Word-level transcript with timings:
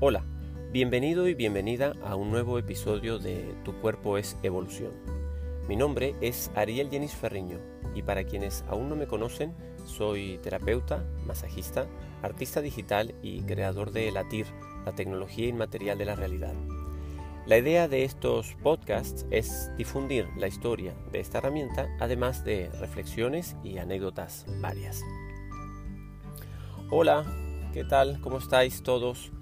Hola, 0.00 0.22
bienvenido 0.70 1.26
y 1.26 1.34
bienvenida 1.34 1.92
a 2.04 2.14
un 2.14 2.30
nuevo 2.30 2.56
episodio 2.56 3.18
de 3.18 3.52
Tu 3.64 3.72
cuerpo 3.80 4.16
es 4.16 4.36
evolución. 4.44 4.92
Mi 5.66 5.74
nombre 5.74 6.14
es 6.20 6.52
Ariel 6.54 6.88
Jenis 6.88 7.16
Ferriño 7.16 7.58
y 7.96 8.02
para 8.02 8.22
quienes 8.22 8.64
aún 8.68 8.88
no 8.88 8.94
me 8.94 9.08
conocen, 9.08 9.56
soy 9.86 10.38
terapeuta, 10.40 11.04
masajista, 11.26 11.88
artista 12.22 12.60
digital 12.60 13.12
y 13.22 13.42
creador 13.42 13.90
de 13.90 14.12
Latir, 14.12 14.46
la 14.86 14.94
tecnología 14.94 15.48
inmaterial 15.48 15.98
de 15.98 16.04
la 16.04 16.14
realidad. 16.14 16.54
La 17.46 17.58
idea 17.58 17.88
de 17.88 18.04
estos 18.04 18.54
podcasts 18.62 19.26
es 19.32 19.72
difundir 19.76 20.28
la 20.36 20.46
historia 20.46 20.94
de 21.10 21.18
esta 21.18 21.38
herramienta, 21.38 21.88
además 21.98 22.44
de 22.44 22.70
reflexiones 22.78 23.56
y 23.64 23.78
anécdotas 23.78 24.46
varias. 24.60 25.02
Hola, 26.88 27.24
¿qué 27.74 27.82
tal? 27.82 28.20
¿Cómo 28.20 28.38
estáis 28.38 28.84
todos? 28.84 29.32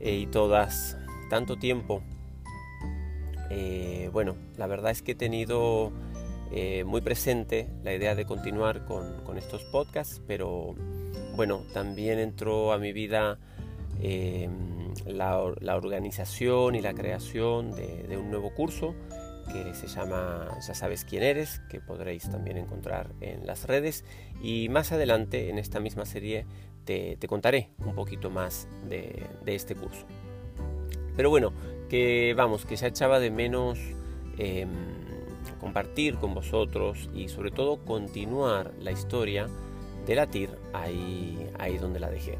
Eh, 0.00 0.16
y 0.16 0.26
todas 0.26 0.96
tanto 1.28 1.56
tiempo. 1.56 2.02
Eh, 3.50 4.08
bueno, 4.12 4.36
la 4.56 4.66
verdad 4.66 4.90
es 4.90 5.02
que 5.02 5.12
he 5.12 5.14
tenido 5.14 5.92
eh, 6.52 6.84
muy 6.84 7.00
presente 7.02 7.68
la 7.84 7.94
idea 7.94 8.14
de 8.14 8.24
continuar 8.24 8.84
con, 8.86 9.20
estos 9.36 9.62
podcasts, 9.64 10.20
pero 10.26 10.74
bueno, 11.36 11.62
también 11.72 12.18
entró 12.18 12.72
a 12.72 12.78
mi 12.78 12.92
vida 12.92 13.38
la, 15.06 15.36
organización 15.76 16.74
y 16.74 16.80
la 16.80 16.94
creación 16.94 17.70
de, 17.72 18.04
de, 18.08 18.16
un 18.16 18.30
nuevo 18.30 18.52
curso 18.54 18.94
que 19.52 19.74
se 19.74 19.86
llama 19.86 20.48
Ya 20.66 20.74
sabes 20.74 21.04
quién 21.04 21.22
eres, 21.22 21.60
que 21.68 21.80
podréis 21.80 22.28
también 22.30 22.56
encontrar 22.56 23.10
en 23.20 23.46
las 23.46 23.66
redes. 23.66 24.04
Y 24.42 24.68
más 24.68 24.92
adelante, 24.92 25.50
en 25.50 25.58
esta 25.58 25.80
misma 25.80 26.06
serie, 26.06 26.46
te, 27.18 27.28
contaré 27.28 27.70
un 27.84 27.94
poquito 27.94 28.30
más 28.30 28.66
de, 28.88 29.26
este 29.46 29.74
curso. 29.74 30.06
Pero 31.16 31.30
bueno, 31.30 31.52
que 31.88 32.34
vamos, 32.36 32.66
que 32.66 32.76
ya 32.76 32.88
echaba 32.88 33.20
de 33.20 33.30
menos 33.30 33.78
em, 34.38 34.68
compartir 35.60 36.16
con 36.16 36.34
vosotros 36.34 37.08
y 37.14 37.28
sobre 37.28 37.50
todo 37.50 37.84
continuar 37.84 38.72
la 38.80 38.90
historia 38.90 39.46
de 40.06 40.14
la 40.14 40.26
TIR 40.26 40.50
ahí, 40.72 41.48
ahí 41.58 41.78
donde 41.78 42.00
la 42.00 42.10
dejé. 42.10 42.38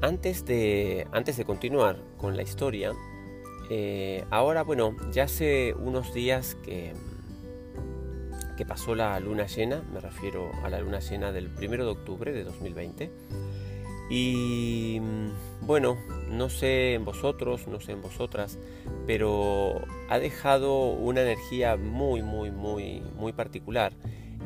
Antes 0.00 0.44
de, 0.46 1.06
antes 1.12 1.36
de 1.36 1.44
continuar 1.44 1.98
con 2.16 2.36
la 2.36 2.42
historia, 2.42 2.92
eh, 3.70 4.24
ahora 4.30 4.62
bueno, 4.62 4.96
ya 5.12 5.24
hace 5.24 5.74
unos 5.74 6.12
días 6.12 6.56
que, 6.64 6.92
que 8.56 8.66
pasó 8.66 8.94
la 8.94 9.18
luna 9.20 9.46
llena, 9.46 9.82
me 9.92 10.00
refiero 10.00 10.50
a 10.64 10.70
la 10.70 10.80
luna 10.80 11.00
llena 11.00 11.32
del 11.32 11.48
1 11.48 11.84
de 11.84 11.90
octubre 11.90 12.32
de 12.32 12.44
2020. 12.44 13.10
Y 14.10 14.98
mm, 15.00 15.66
bueno, 15.66 15.96
no 16.28 16.50
sé 16.50 16.94
en 16.94 17.04
vosotros, 17.04 17.66
no 17.66 17.80
sé 17.80 17.92
en 17.92 18.02
vosotras, 18.02 18.58
pero 19.06 19.80
ha 20.08 20.18
dejado 20.18 20.90
una 20.90 21.22
energía 21.22 21.76
muy, 21.76 22.22
muy, 22.22 22.50
muy, 22.50 23.00
muy 23.16 23.32
particular. 23.32 23.94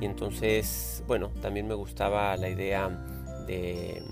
Y 0.00 0.04
entonces, 0.04 1.02
bueno, 1.06 1.30
también 1.40 1.66
me 1.66 1.74
gustaba 1.74 2.36
la 2.36 2.48
idea 2.48 2.88
de, 3.46 4.02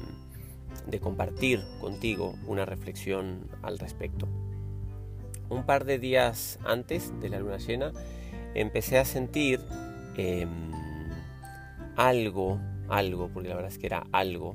de 0.86 1.00
compartir 1.00 1.62
contigo 1.80 2.34
una 2.46 2.64
reflexión 2.64 3.48
al 3.62 3.78
respecto. 3.78 4.26
Un 5.50 5.66
par 5.66 5.84
de 5.84 5.98
días 5.98 6.58
antes 6.64 7.12
de 7.20 7.28
la 7.28 7.38
luna 7.38 7.58
llena, 7.58 7.92
empecé 8.54 8.98
a 8.98 9.04
sentir 9.04 9.60
em, 10.16 10.70
algo, 11.96 12.58
algo, 12.88 13.28
porque 13.32 13.48
la 13.48 13.56
verdad 13.56 13.72
es 13.72 13.78
que 13.78 13.86
era 13.86 14.06
algo 14.12 14.54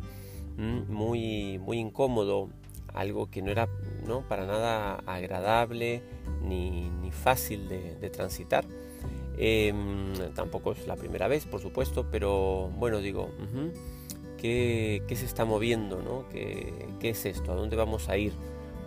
muy, 0.57 1.57
muy 1.59 1.78
incómodo, 1.79 2.50
algo 2.94 3.29
que 3.29 3.41
no 3.41 3.51
era 3.51 3.69
¿no? 4.06 4.28
para 4.28 4.46
nada 4.46 4.96
agradable 5.06 6.01
ni, 6.44 6.90
fácil 7.12 7.68
de, 7.68 8.09
transitar. 8.09 8.66
Em, 9.38 10.13
tampoco 10.35 10.73
es 10.73 10.85
la 10.85 10.96
primera 10.96 11.28
vez, 11.28 11.46
por 11.46 11.62
supuesto, 11.62 12.07
pero 12.12 12.69
bueno, 12.78 13.00
digo, 13.00 13.29
¿qué, 14.38 15.02
se 15.09 15.25
está 15.25 15.46
moviendo? 15.46 16.02
¿no? 16.02 16.28
¿Qué, 16.29 16.88
¿Qué 17.00 17.09
es 17.09 17.25
esto? 17.25 17.52
¿A 17.52 17.56
dónde 17.56 17.75
vamos 17.75 18.09
a 18.09 18.18
ir 18.18 18.34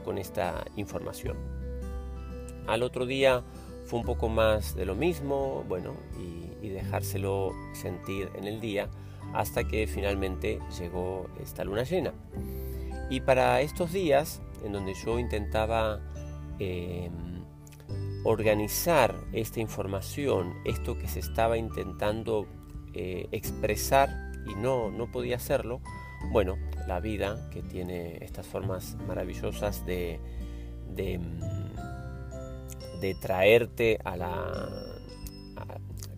con 0.04 0.19
esta 0.19 0.65
información? 0.76 1.36
Al 2.66 2.82
otro 2.82 3.06
día 3.06 3.42
fue 3.84 4.00
un 4.00 4.04
poco 4.04 4.28
más 4.28 4.75
de 4.75 4.87
lo 4.87 4.94
mismo, 4.94 5.65
bueno, 5.69 5.94
y, 6.19 6.43
dejárselo 6.62 7.53
sentir 7.75 8.31
en 8.34 8.44
el 8.44 8.59
día 8.59 8.88
hasta 9.34 9.65
que 9.65 9.87
finalmente 9.87 10.59
llegó 10.78 11.26
esta 11.43 11.65
luna 11.65 11.82
llena. 11.82 12.15
Y 13.10 13.21
para 13.21 13.60
estos 13.60 13.92
días, 13.92 14.41
en 14.65 14.72
donde 14.72 14.94
yo 14.94 15.19
intentaba 15.19 16.00
em, 16.59 17.44
organizar 18.25 19.15
esta 19.32 19.60
información, 19.60 20.54
esto 20.65 20.97
que 20.97 21.09
se 21.09 21.19
estaba 21.19 21.59
intentando 21.59 22.47
eh, 22.94 23.28
expresar 23.32 24.32
y 24.47 24.54
no, 24.54 24.91
no 24.91 25.10
podía 25.10 25.37
hacerlo, 25.37 25.82
bueno, 26.31 26.56
la 26.87 27.00
vida 27.00 27.50
que 27.50 27.62
tiene 27.62 28.19
estas 28.25 28.47
formas 28.47 28.97
maravillosas 29.06 29.84
de, 29.84 30.21
de 30.94 31.15
em, 31.15 31.22
de 33.02 33.14
traerte 33.14 33.98
a 34.04 34.16
la, 34.16 34.68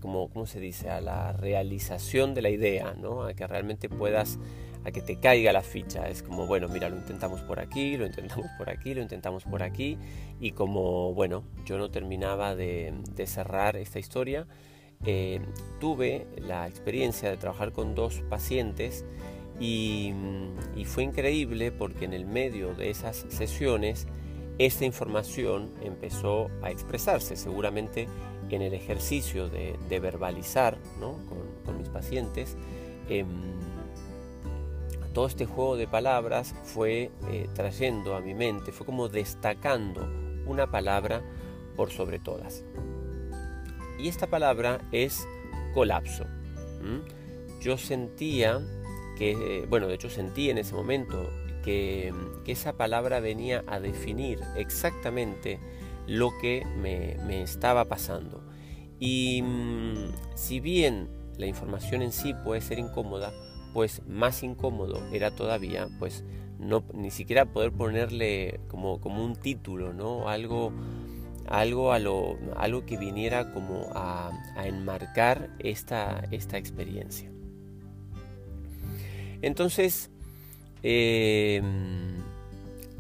como, 0.00 0.28
¿cómo 0.28 0.45
se 0.45 0.61
dice? 0.61 0.91
A 0.91 1.00
la 1.00 1.33
realización 1.33 2.34
de 2.34 2.43
la 2.43 2.50
idea, 2.50 2.95
¿no? 2.95 3.22
A 3.22 3.33
que 3.33 3.47
realmente 3.47 3.89
puedas, 3.89 4.39
a 4.84 4.91
que 4.93 5.00
te 5.00 5.17
caiga 5.17 5.50
la 5.50 5.62
ficha. 5.62 6.11
Es 6.11 6.23
como, 6.23 6.47
bueno, 6.47 6.69
mira, 6.69 6.91
lo 6.91 6.97
intentamos 6.97 7.41
por 7.41 7.59
aquí, 7.59 7.97
lo 7.97 8.05
intentamos 8.05 8.47
por 8.59 8.69
aquí, 8.69 8.93
lo 8.93 9.00
intentamos 9.00 9.44
por 9.44 9.62
aquí. 9.62 9.97
Y 10.39 10.50
como, 10.50 11.15
bueno, 11.15 11.43
yo 11.65 11.78
no 11.78 11.91
terminaba 11.91 12.55
de, 12.55 12.93
cerrar 13.25 13.77
esta 13.77 13.99
historia, 13.99 14.47
eh, 15.06 15.41
tuve 15.81 16.27
la 16.37 16.69
experiencia 16.69 17.31
de 17.31 17.39
trabajar 17.39 17.73
con 17.73 17.94
dos 17.94 18.23
pacientes 18.28 19.06
y 19.59 20.12
fue 20.84 21.05
increíble 21.05 21.73
porque 21.73 22.05
en 22.05 22.12
el 22.12 22.27
medio 22.27 22.75
de 22.75 22.91
esas 22.91 23.25
sesiones, 23.31 24.06
esta 24.59 24.85
información 24.85 25.71
empezó 25.83 26.49
a 26.63 26.71
expresarse 26.71 27.37
seguramente 27.37 28.09
en 28.55 28.63
el 28.63 28.75
ejercicio 28.75 29.49
de, 29.49 29.77
verbalizar 30.01 30.79
con, 31.65 31.79
mis 31.79 31.89
pacientes. 31.89 32.57
Em, 33.09 33.27
todo 35.13 35.27
este 35.27 35.47
juego 35.47 35.77
de 35.77 35.87
palabras 35.87 36.55
fue 36.65 37.11
eh, 37.31 37.49
trayendo 37.55 38.17
a 38.17 38.21
mi 38.21 38.35
mente, 38.35 38.73
fue 38.73 38.87
como 38.87 39.09
destacando 39.09 40.09
una 40.47 40.71
palabra 40.71 41.23
por 41.77 41.91
sobre 41.91 42.19
todas. 42.19 42.65
Y 43.99 44.09
esta 44.09 44.27
palabra 44.27 44.81
es 44.93 45.27
colapso. 45.73 46.25
Yo 47.61 47.79
sentía 47.79 48.61
que, 49.17 49.65
bueno, 49.71 49.87
de 49.87 49.95
hecho 49.95 50.11
sentí 50.11 50.51
en 50.51 50.59
ese 50.59 50.75
momento 50.75 51.31
que, 51.65 52.13
esa 52.47 52.77
palabra 52.77 53.21
venía 53.21 53.65
a 53.67 53.81
definir 53.81 54.41
exactamente 54.57 55.59
lo 56.07 56.31
que 56.41 56.65
me, 56.77 57.43
estaba 57.43 57.87
pasando. 57.87 58.43
Y 59.01 59.43
mm, 59.43 60.13
si 60.35 60.61
bien 60.61 61.09
la 61.39 61.47
información 61.47 62.03
en 62.03 62.13
sí 62.13 62.35
puede 62.45 62.61
ser 62.61 62.79
incómoda, 62.79 63.33
pues 63.73 64.03
más 64.07 64.43
incómodo 64.43 65.03
era 65.13 65.35
todavía, 65.35 65.89
pues 65.99 66.23
no 66.59 66.85
ni 66.93 67.11
siquiera 67.11 67.47
poder 67.47 67.73
ponerle 67.73 68.61
como, 68.69 69.01
como 69.01 69.25
un 69.25 69.35
título, 69.35 69.93
¿no? 69.93 70.29
Algo, 70.29 70.73
algo, 71.47 71.93
a 71.93 71.97
algo 71.97 72.87
que 72.87 72.97
viniera 72.97 73.53
como 73.53 73.88
a, 73.94 74.31
enmarcar 74.65 75.50
esta, 75.59 76.25
esta 76.31 76.59
experiencia. 76.59 77.31
Entonces, 79.43 80.11
Em, 80.87 82.19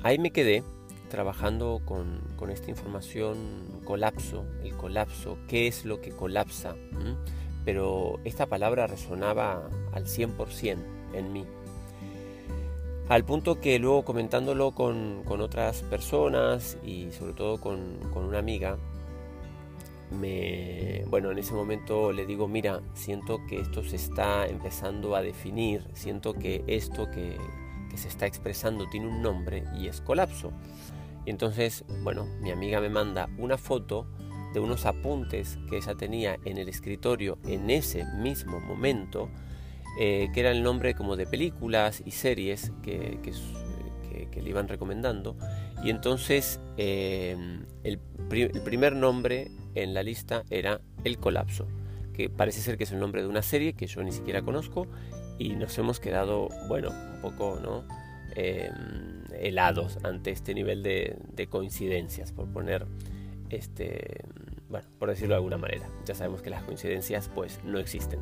ahí 0.02 0.18
me 0.18 0.30
quedé 0.30 0.62
trabajando 1.10 1.82
con, 1.84 2.24
esta 2.50 2.70
información 2.70 3.36
colapso, 3.84 4.44
el 4.62 4.74
colapso, 4.74 5.38
qué 5.48 5.66
es 5.66 5.84
lo 5.84 6.00
que 6.00 6.10
colapsa, 6.10 6.76
pero 7.64 8.20
esta 8.24 8.46
palabra 8.46 8.86
resonaba 8.86 9.68
al 9.92 10.04
100% 10.06 10.78
en 11.14 11.32
mí. 11.32 11.44
Al 13.08 13.24
punto 13.24 13.60
que 13.60 13.78
luego 13.78 14.04
comentándolo 14.04 14.72
con, 14.72 15.22
otras 15.26 15.82
personas 15.82 16.78
y 16.84 17.10
sobre 17.12 17.34
todo 17.34 17.60
con, 17.60 17.98
con, 18.12 18.24
una 18.24 18.38
amiga, 18.38 18.78
me, 20.10 21.04
bueno, 21.08 21.30
en 21.30 21.38
ese 21.38 21.52
momento 21.52 22.12
le 22.12 22.24
digo, 22.24 22.48
mira, 22.48 22.80
siento 22.94 23.40
que 23.46 23.60
esto 23.60 23.82
se 23.84 23.96
está 23.96 24.46
empezando 24.46 25.16
a 25.16 25.22
definir, 25.22 25.86
siento 25.94 26.34
que 26.34 26.62
esto 26.66 27.10
que, 27.10 27.36
se 27.96 28.08
está 28.08 28.26
expresando 28.26 28.88
tiene 28.88 29.08
un 29.08 29.22
nombre 29.22 29.64
y 29.78 29.88
es 29.88 30.00
colapso. 30.00 30.52
Y 31.26 31.30
entonces, 31.30 31.84
bueno, 32.02 32.26
mi 32.40 32.50
amiga 32.50 32.80
me 32.80 32.90
manda 32.90 33.28
una 33.38 33.56
foto 33.56 34.06
de 34.52 34.60
unos 34.60 34.86
apuntes 34.86 35.58
que 35.68 35.76
ella 35.78 35.94
tenía 35.94 36.38
en 36.44 36.58
el 36.58 36.68
escritorio 36.68 37.38
en 37.44 37.70
ese 37.70 38.04
mismo 38.04 38.60
momento, 38.60 39.28
que 39.98 40.30
era 40.34 40.50
el 40.52 40.62
nombre 40.62 40.94
como 40.94 41.16
de 41.16 41.26
películas 41.26 42.02
y 42.04 42.12
series 42.12 42.72
que, 42.82 43.18
le 44.34 44.50
iban 44.50 44.68
recomendando. 44.68 45.36
Y 45.82 45.90
entonces 45.90 46.60
el, 46.76 47.66
el 47.82 47.98
primer 48.62 48.94
nombre 48.94 49.50
en 49.74 49.92
la 49.92 50.02
lista 50.02 50.44
era 50.50 50.80
El 51.02 51.18
Colapso, 51.18 51.66
que 52.12 52.30
parece 52.30 52.60
ser 52.60 52.76
que 52.76 52.84
es 52.84 52.92
el 52.92 53.00
nombre 53.00 53.22
de 53.22 53.28
una 53.28 53.42
serie 53.42 53.72
que 53.72 53.86
yo 53.86 54.02
ni 54.02 54.12
siquiera 54.12 54.42
conozco 54.42 54.86
y 55.38 55.56
nos 55.56 55.76
hemos 55.78 56.00
quedado, 56.00 56.48
bueno, 56.68 56.90
un 56.90 57.20
poco, 57.20 57.58
¿no? 57.62 57.84
Em, 58.36 59.24
helados 59.38 59.98
ante 60.04 60.30
este 60.30 60.54
nivel 60.54 60.82
de, 60.82 61.46
coincidencias, 61.50 62.32
por 62.32 62.46
poner, 62.48 62.86
este, 63.50 64.24
bueno, 64.68 64.86
por 64.98 65.10
decirlo 65.10 65.34
de 65.34 65.36
alguna 65.36 65.58
manera. 65.58 65.88
Ya 66.04 66.14
sabemos 66.14 66.42
que 66.42 66.50
las 66.50 66.62
coincidencias, 66.62 67.30
pues, 67.34 67.60
no 67.64 67.78
existen. 67.78 68.20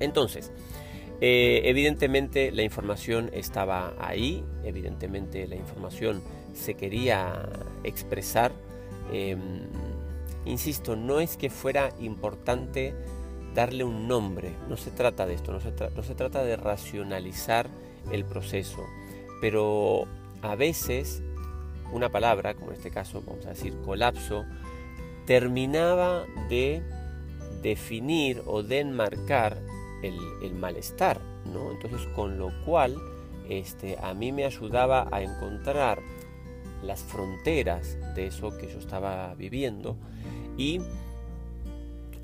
Entonces, 0.00 0.52
eh, 1.20 1.62
evidentemente 1.64 2.50
la 2.50 2.62
información 2.62 3.30
estaba 3.32 3.94
ahí, 3.98 4.44
evidentemente 4.64 5.46
la 5.46 5.56
información 5.56 6.22
se 6.54 6.74
quería 6.74 7.48
expresar. 7.84 8.52
Em, 9.12 9.40
insisto, 10.46 10.96
no 10.96 11.20
es 11.20 11.36
que 11.36 11.50
fuera 11.50 11.90
importante 12.00 12.94
darle 13.54 13.84
un 13.84 14.06
nombre, 14.08 14.54
no 14.68 14.76
se 14.76 14.90
trata 14.90 15.26
de 15.26 15.34
esto, 15.34 15.52
no 15.52 15.60
se, 15.60 16.14
trata 16.14 16.44
de 16.44 16.56
racionalizar 16.56 17.68
el 18.12 18.24
proceso, 18.24 18.84
pero 19.40 20.04
a 20.42 20.54
veces 20.54 21.22
una 21.92 22.08
palabra, 22.08 22.54
como 22.54 22.70
en 22.70 22.76
este 22.76 22.90
caso 22.90 23.22
vamos 23.26 23.46
a 23.46 23.50
decir 23.50 23.74
colapso, 23.84 24.44
terminaba 25.26 26.24
de 26.48 26.82
definir 27.62 28.42
o 28.46 28.62
de 28.62 28.80
enmarcar 28.80 29.58
el, 30.02 30.54
malestar, 30.54 31.20
¿no? 31.52 31.70
Entonces, 31.72 32.06
con 32.14 32.38
lo 32.38 32.50
cual, 32.64 32.96
este, 33.48 33.98
a 34.00 34.14
mí 34.14 34.32
me 34.32 34.44
ayudaba 34.44 35.08
a 35.10 35.22
encontrar 35.22 36.00
las 36.82 37.02
fronteras 37.02 37.98
de 38.14 38.26
eso 38.26 38.56
que 38.56 38.68
yo 38.68 38.78
estaba 38.78 39.34
viviendo 39.34 39.96
y, 40.56 40.80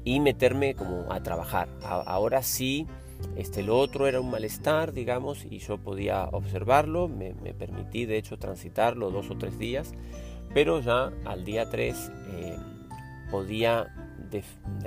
y 0.07 0.21
meterme 0.21 0.77
como 0.77 1.13
a 1.13 1.21
trabajar. 1.25 1.69
ahora 1.83 2.41
sí, 2.45 2.87
este, 3.35 3.65
lo 3.65 3.77
otro 3.77 4.07
era 4.07 4.21
un 4.21 4.31
malestar, 4.31 4.93
digamos, 4.93 5.45
y 5.45 5.59
yo 5.59 5.79
podía 5.79 6.27
observarlo, 6.27 7.09
me, 7.09 7.35
permití 7.35 8.07
de 8.07 8.17
hecho 8.17 8.39
transitarlo 8.39 9.11
dos 9.11 9.31
o 9.31 9.37
tres 9.37 9.59
días, 9.59 9.93
pero 10.55 10.81
ya 10.81 11.13
al 11.25 11.45
día 11.45 11.69
3 11.69 12.13
eh, 12.29 12.57
podía 13.33 13.93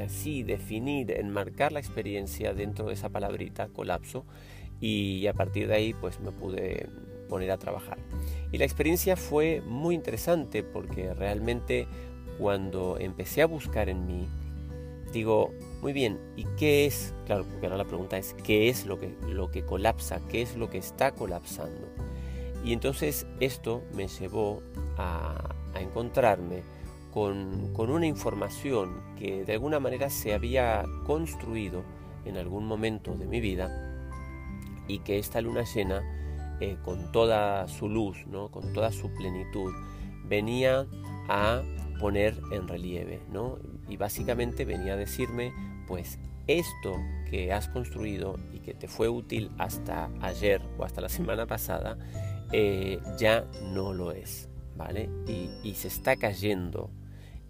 así 0.01 0.44
definir, 0.44 1.12
enmarcar 1.12 1.74
la 1.74 1.80
experiencia 1.80 2.54
dentro 2.54 2.86
de 2.86 2.94
esa 2.94 3.10
palabrita, 3.10 3.68
colapso, 3.68 4.24
y 4.80 5.27
a 5.27 5.33
partir 5.33 5.68
de 5.68 5.75
ahí 5.75 5.94
pues 5.94 6.21
me 6.21 6.31
pude 6.31 6.88
poner 7.27 7.51
a 7.51 7.57
trabajar. 7.57 7.98
Y 8.54 8.57
la 8.57 8.63
experiencia 8.63 9.18
fue 9.18 9.62
muy 9.66 9.95
interesante 9.95 10.63
porque 10.63 11.13
realmente 11.13 11.88
cuando 12.38 12.98
empecé 12.98 13.42
a 13.42 13.48
buscar 13.48 13.89
en 13.89 14.06
mí, 14.06 14.30
digo, 15.12 15.52
muy 15.82 15.94
bien, 15.94 16.20
¿y 16.36 16.46
qué 16.58 16.86
es? 16.86 17.14
Claro, 17.26 17.46
porque 17.46 17.66
ahora 17.66 17.78
la 17.78 17.86
pregunta 17.86 18.18
es, 18.18 18.36
¿qué 18.44 18.70
es 18.70 18.86
lo 18.86 19.00
que, 19.00 19.16
lo 19.28 19.50
que 19.52 19.64
colapsa? 19.64 20.20
¿Qué 20.28 20.42
es 20.42 20.56
lo 20.56 20.70
que 20.70 20.78
está 20.78 21.12
colapsando? 21.14 21.88
Y 22.64 22.74
entonces 22.74 23.26
esto 23.40 23.84
me 23.94 24.08
llevó 24.08 24.62
a, 24.98 25.56
encontrarme 25.80 26.64
con, 27.14 27.74
con, 27.74 27.90
una 27.90 28.06
información 28.06 29.02
que 29.18 29.46
de 29.46 29.54
alguna 29.54 29.80
manera 29.80 30.10
se 30.10 30.34
había 30.34 30.84
construido 31.06 31.84
en 32.26 32.38
algún 32.38 32.66
momento 32.66 33.16
de 33.16 33.28
mi 33.28 33.40
vida 33.40 33.90
y 34.88 35.00
que 35.00 35.20
esta 35.20 35.40
luna 35.40 35.64
llena, 35.64 36.04
eh, 36.60 36.78
con 36.84 37.12
toda 37.12 37.68
su 37.68 37.88
luz, 37.88 38.26
¿no? 38.28 38.50
con 38.50 38.74
toda 38.74 38.92
su 38.92 39.14
plenitud, 39.14 39.72
venía 40.26 40.86
a 41.30 41.62
poner 42.00 42.42
en 42.52 42.68
relieve. 42.68 43.22
¿no? 43.32 43.60
Y 43.90 43.98
básicamente 43.98 44.66
venía 44.66 44.94
a 44.94 44.98
decirme, 44.98 45.54
pues 45.88 46.20
esto 46.48 46.96
que 47.30 47.54
has 47.54 47.68
construido 47.68 48.40
y 48.54 48.60
que 48.60 48.74
te 48.74 48.88
fue 48.88 49.08
útil 49.08 49.52
hasta 49.58 50.10
ayer 50.22 50.62
o 50.78 50.84
hasta 50.84 51.02
la 51.02 51.10
semana 51.10 51.46
pasada, 51.46 51.98
eh, 52.52 53.00
ya 53.18 53.46
no 53.62 53.94
lo 53.94 54.12
es, 54.12 54.50
¿vale? 54.76 55.10
Y, 55.28 55.74
se 55.76 55.88
está 55.88 56.16
cayendo 56.16 56.90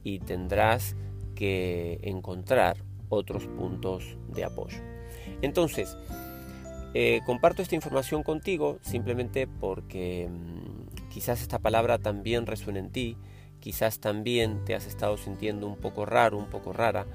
y 0.03 0.19
tendrás 0.19 0.95
que 1.35 1.99
encontrar 2.03 2.77
otros 3.07 3.47
puntos 3.47 4.17
de 4.27 4.43
apoyo. 4.43 4.79
Entonces, 5.41 5.97
eh, 6.93 7.21
comparto 7.25 7.61
esta 7.61 7.75
información 7.75 8.23
contigo 8.23 8.79
simplemente 8.81 9.47
porque 9.47 10.27
mm, 10.29 11.07
quizás 11.09 11.41
esta 11.41 11.59
palabra 11.59 11.97
también 11.97 12.45
resuene 12.45 12.79
en 12.79 12.91
ti, 12.91 13.17
quizás 13.59 13.99
también 13.99 14.63
te 14.65 14.75
has 14.75 14.87
estado 14.87 15.17
sintiendo 15.17 15.67
un 15.67 15.77
poco 15.77 16.05
raro, 16.05 16.37
un 16.37 16.49
poco 16.49 16.73
rara, 16.73 17.05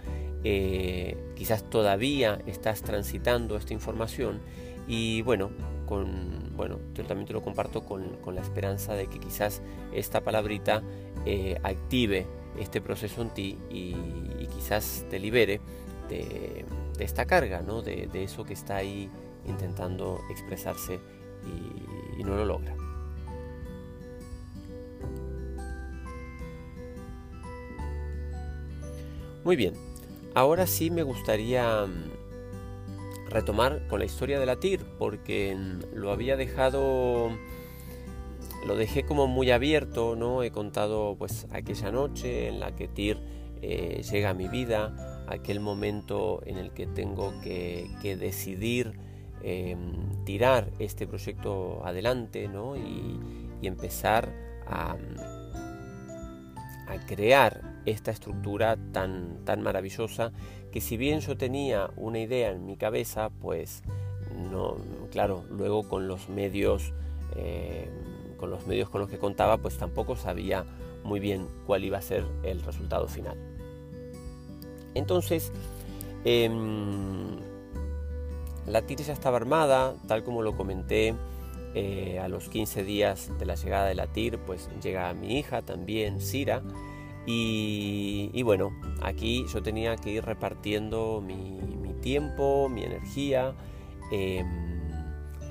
eh, 0.45 1.17
quizás 1.35 1.69
todavía 1.71 2.39
estás 2.47 2.83
transitando 2.83 3.57
esta 3.57 3.73
información 3.73 4.41
y 4.87 5.23
bueno, 5.23 5.51
con, 5.87 6.55
bueno, 6.57 6.79
yo 6.95 7.05
también 7.05 7.27
te 7.27 7.33
lo 7.33 7.43
comparto 7.43 7.85
con, 7.85 8.19
la 8.35 8.41
esperanza 8.41 8.95
de 8.95 9.07
que 9.07 9.19
quizás 9.19 9.63
esta 9.93 10.23
palabrita 10.23 10.83
eh, 11.25 11.59
active 11.63 12.27
este 12.59 12.81
proceso 12.81 13.23
en 13.23 13.31
ti 13.31 13.59
y, 13.71 13.95
quizás 14.55 15.05
te 15.11 15.19
libere 15.19 15.61
de, 16.09 16.65
esta 16.99 17.25
carga, 17.25 17.61
¿no? 17.63 17.83
de, 17.83 18.09
eso 18.23 18.45
que 18.45 18.53
está 18.53 18.77
ahí 18.77 19.11
intentando 19.47 20.21
expresarse 20.31 21.01
y 22.19 22.23
no 22.23 22.37
lo 22.37 22.45
logra. 22.45 22.84
Muy 29.45 29.57
bien, 29.57 29.75
ahora 30.35 30.67
sí 30.67 30.91
me 30.91 31.03
gustaría 31.03 31.85
mm, 31.85 33.29
retomar 33.29 33.87
con 33.89 33.99
la 33.99 34.07
historia 34.07 34.41
de 34.41 34.47
la 34.47 34.57
TIR 34.57 34.87
porque 34.99 35.55
mm, 35.55 35.97
lo 35.97 36.13
había 36.13 36.39
dejado 36.39 37.31
lo 38.67 38.75
dejé 38.75 39.05
como 39.05 39.27
muy 39.27 39.51
abierto, 39.51 40.17
¿no? 40.17 40.43
He 40.43 40.51
contado 40.51 41.17
pues 41.19 41.47
aquella 41.53 41.93
noche 41.93 42.49
en 42.49 42.59
la 42.59 42.75
que 42.75 42.89
TIR 42.89 43.19
eh, 43.61 44.03
llega 44.11 44.31
a 44.31 44.35
mi 44.35 44.49
vida, 44.49 45.27
aquel 45.29 45.61
momento 45.61 46.41
en 46.47 46.57
el 46.57 46.71
que 46.73 46.87
tengo 46.87 47.35
que, 47.43 48.17
decidir 48.19 48.95
em, 49.43 50.25
tirar 50.25 50.71
este 50.79 51.07
proyecto 51.07 51.85
adelante, 51.85 52.49
¿no? 52.49 52.77
Y, 52.77 53.21
empezar 53.67 54.31
a 54.67 54.95
crear 57.07 57.74
esta 57.87 58.11
estructura 58.11 58.77
tan, 58.93 59.45
tan 59.45 59.63
maravillosa 59.63 60.33
que 60.73 60.81
si 60.81 60.97
bien 60.97 61.21
yo 61.21 61.37
tenía 61.37 61.91
una 61.97 62.19
idea 62.19 62.51
en 62.51 62.67
mi 62.67 62.77
cabeza, 62.77 63.31
pues 63.41 63.83
no, 64.51 64.77
claro, 65.13 65.45
luego 65.51 65.89
con 65.89 66.09
los 66.09 66.29
medios, 66.29 66.93
eh, 67.37 67.89
con 68.39 68.51
los 68.51 68.67
medios 68.67 68.89
con 68.89 69.01
los 69.01 69.11
que 69.11 69.19
contaba, 69.19 69.59
pues 69.59 69.77
tampoco 69.77 70.17
sabía 70.17 70.65
muy 71.05 71.21
bien 71.21 71.47
cuál 71.67 71.85
iba 71.85 71.99
a 71.99 72.03
ser 72.03 72.25
el 72.43 72.63
resultado 72.63 73.07
final. 73.09 73.37
Entonces, 74.95 75.53
em, 76.25 77.39
la 78.67 78.83
TIR 78.83 79.03
ya 79.03 79.13
estaba 79.13 79.37
armada, 79.37 79.95
tal 80.09 80.25
como 80.25 80.43
lo 80.43 80.57
comenté, 80.57 81.15
eh, 81.75 82.21
a 82.21 82.29
los 82.29 82.49
15 82.49 82.85
días 82.85 83.31
de 83.39 83.47
la 83.47 83.57
llegada 83.57 83.87
de 83.87 83.95
la 83.95 84.07
TIR, 84.07 84.39
pues 84.39 84.71
llega 84.83 85.13
mi 85.13 85.39
hija 85.39 85.63
también, 85.63 86.21
Cira, 86.21 86.63
y, 87.27 88.43
bueno, 88.43 88.73
aquí 89.03 89.47
yo 89.53 89.63
tenía 89.63 89.97
que 89.97 90.11
ir 90.11 90.25
repartiendo 90.25 91.23
mi, 91.25 91.61
tiempo, 92.03 92.69
mi 92.69 92.83
energía. 92.83 93.55
Em, 94.13 94.47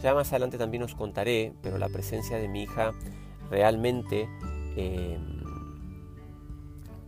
ya 0.03 0.13
más 0.13 0.31
adelante 0.31 0.57
también 0.57 0.83
os 0.83 0.93
contaré, 0.93 1.53
pero 1.63 1.79
la 1.79 1.89
presencia 1.89 2.37
de 2.37 2.47
mi 2.47 2.63
hija 2.63 2.91
realmente 3.49 4.29
em, 4.75 5.41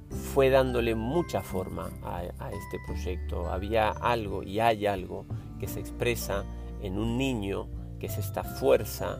fue 0.10 0.50
dándole 0.50 0.96
mucha 0.96 1.42
forma 1.42 1.92
a, 2.04 2.24
este 2.24 2.80
proyecto. 2.88 3.48
Había 3.48 3.90
algo 3.90 4.42
y 4.42 4.60
hay 4.60 4.88
algo 4.88 5.26
que 5.60 5.68
se 5.68 5.80
expresa 5.80 6.44
en 6.82 6.98
un 6.98 7.18
niño, 7.18 7.68
que 8.00 8.08
es 8.08 8.18
esta 8.18 8.44
fuerza, 8.44 9.20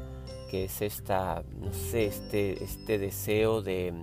que 0.50 0.66
es 0.66 0.82
esta, 0.82 1.44
no 1.60 1.72
sé, 1.72 2.08
este, 2.08 2.64
este 2.64 2.98
deseo 2.98 3.62
de, 3.62 3.94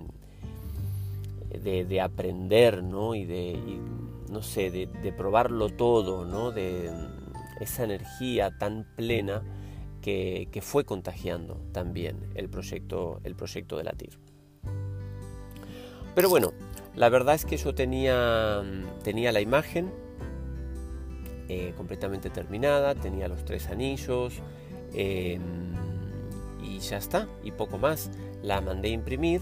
de, 1.61 2.01
aprender, 2.01 2.83
¿no? 2.83 3.15
Y 3.15 3.25
de, 3.25 3.79
no 4.29 4.41
sé, 4.41 4.71
de, 4.71 5.13
probarlo 5.13 5.69
todo, 5.69 6.25
¿no? 6.25 6.51
De 6.51 6.91
esa 7.59 7.83
energía 7.83 8.57
tan 8.57 8.85
plena 8.95 9.43
que, 10.01 10.59
fue 10.61 10.83
contagiando 10.83 11.61
también 11.71 12.17
el 12.35 12.49
proyecto, 12.49 13.21
el 13.23 13.35
proyecto 13.35 13.77
de 13.77 13.83
la 13.83 13.91
TIR. 13.91 14.19
Pero 16.15 16.29
bueno, 16.29 16.53
la 16.95 17.09
verdad 17.09 17.35
es 17.35 17.45
que 17.45 17.57
yo 17.57 17.73
tenía, 17.73 18.61
tenía 19.03 19.31
la 19.31 19.41
imagen, 19.41 19.91
eh, 21.49 21.73
completamente 21.75 22.29
terminada, 22.29 22.95
tenía 22.95 23.27
los 23.27 23.43
tres 23.43 23.67
anillos 23.67 24.33
em, 24.93 25.73
y 26.63 26.79
ya 26.79 26.97
está, 26.97 27.27
y 27.43 27.51
poco 27.51 27.77
más. 27.77 28.11
La 28.41 28.61
mandé 28.61 28.89
a 28.89 28.91
imprimir 28.91 29.41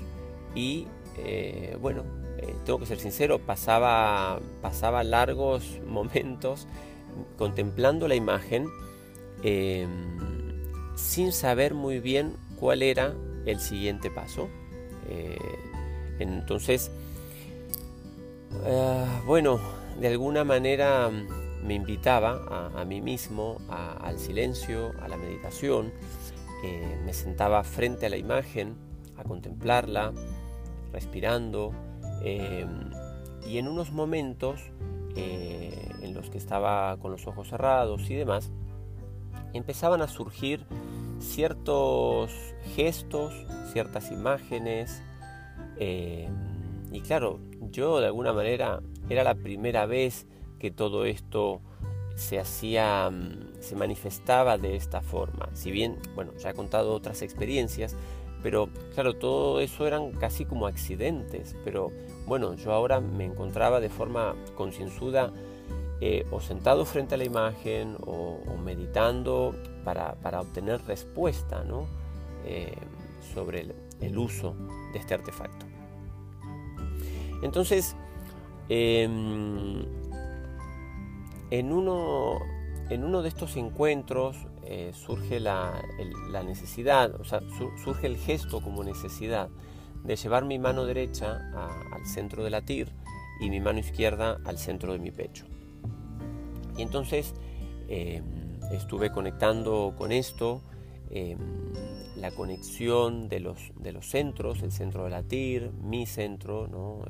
y 0.55 0.87
eh, 1.17 1.77
bueno, 1.79 2.03
eh, 2.37 2.55
tengo 2.65 2.79
que 2.79 2.85
ser 2.85 2.99
sincero, 2.99 3.39
pasaba, 3.39 4.39
pasaba 4.61 5.03
largos 5.03 5.79
momentos 5.87 6.67
contemplando 7.37 8.07
la 8.07 8.15
imagen 8.15 8.67
em, 9.43 9.89
sin 10.95 11.31
saber 11.31 11.73
muy 11.73 11.99
bien 11.99 12.35
cuál 12.59 12.83
era 12.83 13.13
el 13.45 13.59
siguiente 13.59 14.09
paso. 14.09 14.47
entonces, 16.19 16.91
bueno, 19.25 19.59
de 19.99 20.07
alguna 20.07 20.43
manera 20.43 21.09
me 21.63 21.75
invitaba 21.75 22.69
a, 22.75 22.85
mí 22.85 23.01
mismo 23.01 23.57
al 23.69 24.17
silencio, 24.19 24.93
a 25.01 25.07
la 25.07 25.17
meditación, 25.17 25.91
eh, 26.63 26.99
me 27.05 27.13
sentaba 27.13 27.63
frente 27.63 28.05
a 28.05 28.09
la 28.09 28.17
imagen 28.17 28.75
a 29.17 29.23
contemplarla, 29.23 30.13
respirando, 30.91 31.71
eh, 32.23 32.65
y 33.47 33.57
en 33.57 33.67
unos 33.67 33.91
momentos 33.91 34.61
eh, 35.15 35.89
en 36.01 36.13
los 36.13 36.29
que 36.29 36.37
estaba 36.37 36.97
con 36.97 37.11
los 37.11 37.27
ojos 37.27 37.49
cerrados 37.49 38.09
y 38.09 38.15
demás, 38.15 38.51
empezaban 39.53 40.01
a 40.01 40.07
surgir 40.07 40.65
ciertos 41.19 42.31
gestos, 42.75 43.33
ciertas 43.71 44.11
imágenes, 44.11 45.01
y 45.79 47.01
claro, 47.01 47.39
yo 47.71 47.99
de 47.99 48.07
alguna 48.07 48.33
manera 48.33 48.81
era 49.09 49.23
la 49.23 49.35
primera 49.35 49.85
vez 49.85 50.27
que 50.59 50.71
todo 50.71 51.05
esto 51.05 51.61
se 52.15 52.39
hacía, 52.39 53.09
mm, 53.09 53.61
se 53.61 53.75
manifestaba 53.75 54.57
de 54.57 54.75
esta 54.75 55.01
forma. 55.01 55.49
Si 55.53 55.71
bien, 55.71 55.97
bueno, 56.15 56.33
ya 56.37 56.51
he 56.51 56.53
contado 56.53 56.93
otras 56.93 57.21
experiencias, 57.21 57.95
pero 58.43 58.69
claro, 58.93 59.13
todo 59.13 59.59
eso 59.59 59.85
eran 59.85 60.11
casi 60.13 60.45
como 60.45 60.67
accidentes. 60.67 61.55
Pero 61.63 61.91
bueno, 62.25 62.53
yo 62.55 62.71
ahora 62.71 62.99
me 62.99 63.25
encontraba 63.25 63.79
de 63.79 63.89
forma 63.89 64.35
concienzuda 64.55 65.31
eh, 65.99 66.25
o 66.31 66.41
sentado 66.41 66.85
frente 66.85 67.15
a 67.15 67.17
la 67.17 67.25
imagen 67.25 67.95
o, 68.05 68.39
meditando 68.63 69.55
para, 69.83 70.15
obtener 70.39 70.81
respuesta 70.85 71.63
¿no? 71.63 71.85
Eh, 72.45 72.73
sobre 73.33 73.67
el, 73.99 74.17
uso 74.17 74.55
de 74.93 74.99
este 74.99 75.13
artefacto. 75.13 75.65
Entonces, 77.43 77.95
em, 78.69 79.83
en 81.51 81.71
uno, 81.71 82.39
en 82.89 83.03
uno 83.03 83.21
de 83.21 83.29
estos 83.29 83.55
encuentros 83.57 84.37
eh, 84.73 84.93
surge 84.93 85.41
la, 85.41 85.83
necesidad, 86.45 87.19
o 87.19 87.25
sea, 87.25 87.41
surge 87.83 88.07
el 88.07 88.15
gesto 88.15 88.61
como 88.61 88.85
necesidad 88.85 89.49
de 90.05 90.15
llevar 90.15 90.45
mi 90.45 90.59
mano 90.59 90.85
derecha 90.85 91.41
al 91.91 92.05
centro 92.05 92.41
de 92.41 92.51
la 92.51 92.61
tir 92.61 92.87
y 93.41 93.49
mi 93.49 93.59
mano 93.59 93.79
izquierda 93.79 94.39
al 94.45 94.57
centro 94.57 94.93
de 94.93 94.99
mi 94.99 95.11
pecho. 95.11 95.45
Y 96.77 96.83
entonces 96.83 97.33
em, 97.89 98.23
estuve 98.71 99.11
conectando 99.11 99.93
con 99.97 100.13
esto, 100.13 100.61
em, 101.09 101.37
la 102.15 102.31
conexión 102.31 103.27
de 103.27 103.41
los, 103.41 103.73
de 103.75 103.91
los 103.91 104.09
centros, 104.09 104.61
el 104.61 104.71
centro 104.71 105.03
de 105.03 105.09
la 105.09 105.23
tir, 105.23 105.69
mi 105.81 106.05
centro, 106.05 107.03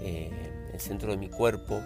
eh, 0.00 0.30
el 0.72 0.80
centro 0.80 1.10
de 1.10 1.18
mi 1.18 1.28
cuerpo 1.28 1.78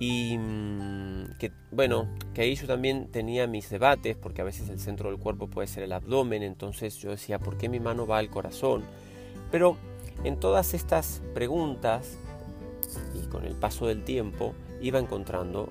y 0.00 0.38
mm, 0.38 1.34
que, 1.38 1.52
bueno, 1.70 2.08
que 2.32 2.40
ahí 2.40 2.56
yo 2.56 2.66
también 2.66 3.12
tenía 3.12 3.46
mis 3.46 3.68
debates, 3.68 4.16
porque 4.16 4.40
a 4.40 4.44
veces 4.44 4.70
el 4.70 4.80
centro 4.80 5.10
del 5.10 5.20
cuerpo 5.20 5.48
puede 5.48 5.68
ser 5.68 5.84
el 5.84 5.92
abdomen, 5.92 6.42
entonces 6.42 6.96
yo 6.96 7.10
decía, 7.10 7.38
¿por 7.38 7.58
qué 7.58 7.68
mi 7.68 7.80
mano 7.80 8.06
va 8.06 8.16
al 8.16 8.30
corazón? 8.30 8.82
Pero 9.52 9.76
en 10.24 10.40
todas 10.40 10.72
estas 10.72 11.22
preguntas, 11.34 12.16
y 13.14 13.26
con 13.28 13.44
el 13.44 13.54
paso 13.54 13.86
del 13.86 14.02
tiempo, 14.02 14.54
iba 14.80 14.98
encontrando 14.98 15.68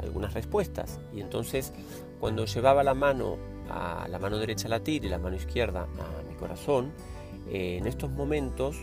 algunas 0.00 0.32
respuestas. 0.32 0.98
Y 1.14 1.20
entonces, 1.20 1.74
cuando 2.18 2.46
llevaba 2.46 2.82
la 2.82 2.94
mano 2.94 3.36
a 3.68 4.06
la 4.08 4.18
mano 4.18 4.38
derecha 4.38 4.68
a 4.68 4.70
latir 4.70 5.04
y 5.04 5.08
la 5.10 5.18
mano 5.18 5.36
izquierda 5.36 5.82
a 5.82 6.22
mi 6.26 6.34
corazón, 6.36 6.92
eh, 7.50 7.76
en 7.78 7.86
estos 7.86 8.10
momentos 8.10 8.78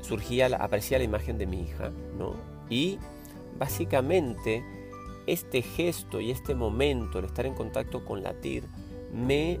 surgía, 0.00 0.46
aparecía 0.58 0.98
la 0.98 1.04
imagen 1.04 1.38
de 1.38 1.46
mi 1.46 1.62
hija, 1.62 1.92
¿no? 2.18 2.34
Y 2.68 2.98
básicamente 3.58 4.64
este 5.26 5.62
gesto 5.62 6.20
y 6.20 6.30
este 6.30 6.54
momento, 6.54 7.18
el 7.18 7.26
estar 7.26 7.46
en 7.46 7.54
contacto 7.54 8.04
con 8.04 8.22
la 8.22 8.34
TIR, 8.34 8.64
me, 9.12 9.60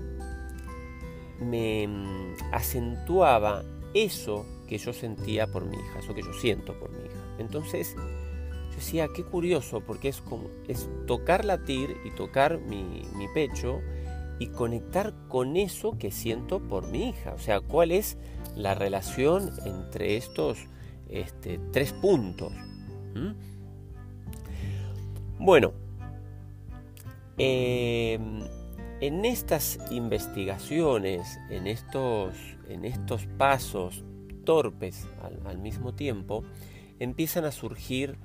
me 1.40 1.86
mm, 1.86 2.34
acentuaba 2.52 3.62
eso 3.94 4.46
que 4.68 4.78
yo 4.78 4.92
sentía 4.92 5.46
por 5.46 5.64
mi 5.64 5.76
hija, 5.76 5.98
eso 5.98 6.14
que 6.14 6.22
yo 6.22 6.32
siento 6.32 6.78
por 6.78 6.90
mi 6.90 7.06
hija. 7.06 7.36
Entonces, 7.38 7.94
yo 7.96 8.76
decía, 8.76 9.08
qué 9.14 9.24
curioso, 9.24 9.80
porque 9.80 10.08
es, 10.08 10.20
como, 10.20 10.48
es 10.68 10.88
tocar 11.06 11.44
la 11.44 11.64
TIR 11.64 11.96
y 12.04 12.10
tocar 12.10 12.58
mi, 12.60 13.02
mi 13.16 13.28
pecho 13.34 13.80
y 14.38 14.48
conectar 14.48 15.12
con 15.28 15.56
eso 15.56 15.98
que 15.98 16.10
siento 16.10 16.60
por 16.60 16.88
mi 16.88 17.10
hija. 17.10 17.34
O 17.34 17.38
sea, 17.38 17.60
cuál 17.60 17.90
es 17.90 18.16
la 18.56 18.74
relación 18.74 19.50
entre 19.66 20.16
estos 20.16 20.58
este, 21.08 21.60
tres 21.72 21.92
puntos. 21.92 22.52
Bueno, 25.42 25.72
em, 27.38 28.42
en 29.00 29.24
estas 29.24 29.78
investigaciones, 29.90 31.40
en 31.48 31.66
estos, 31.66 32.36
en 32.68 32.84
estos 32.84 33.24
pasos 33.38 34.04
torpes 34.44 35.08
al, 35.46 35.56
mismo 35.56 35.94
tiempo, 35.94 36.44
empiezan 36.98 37.46
a 37.46 37.52
surgir 37.52 38.18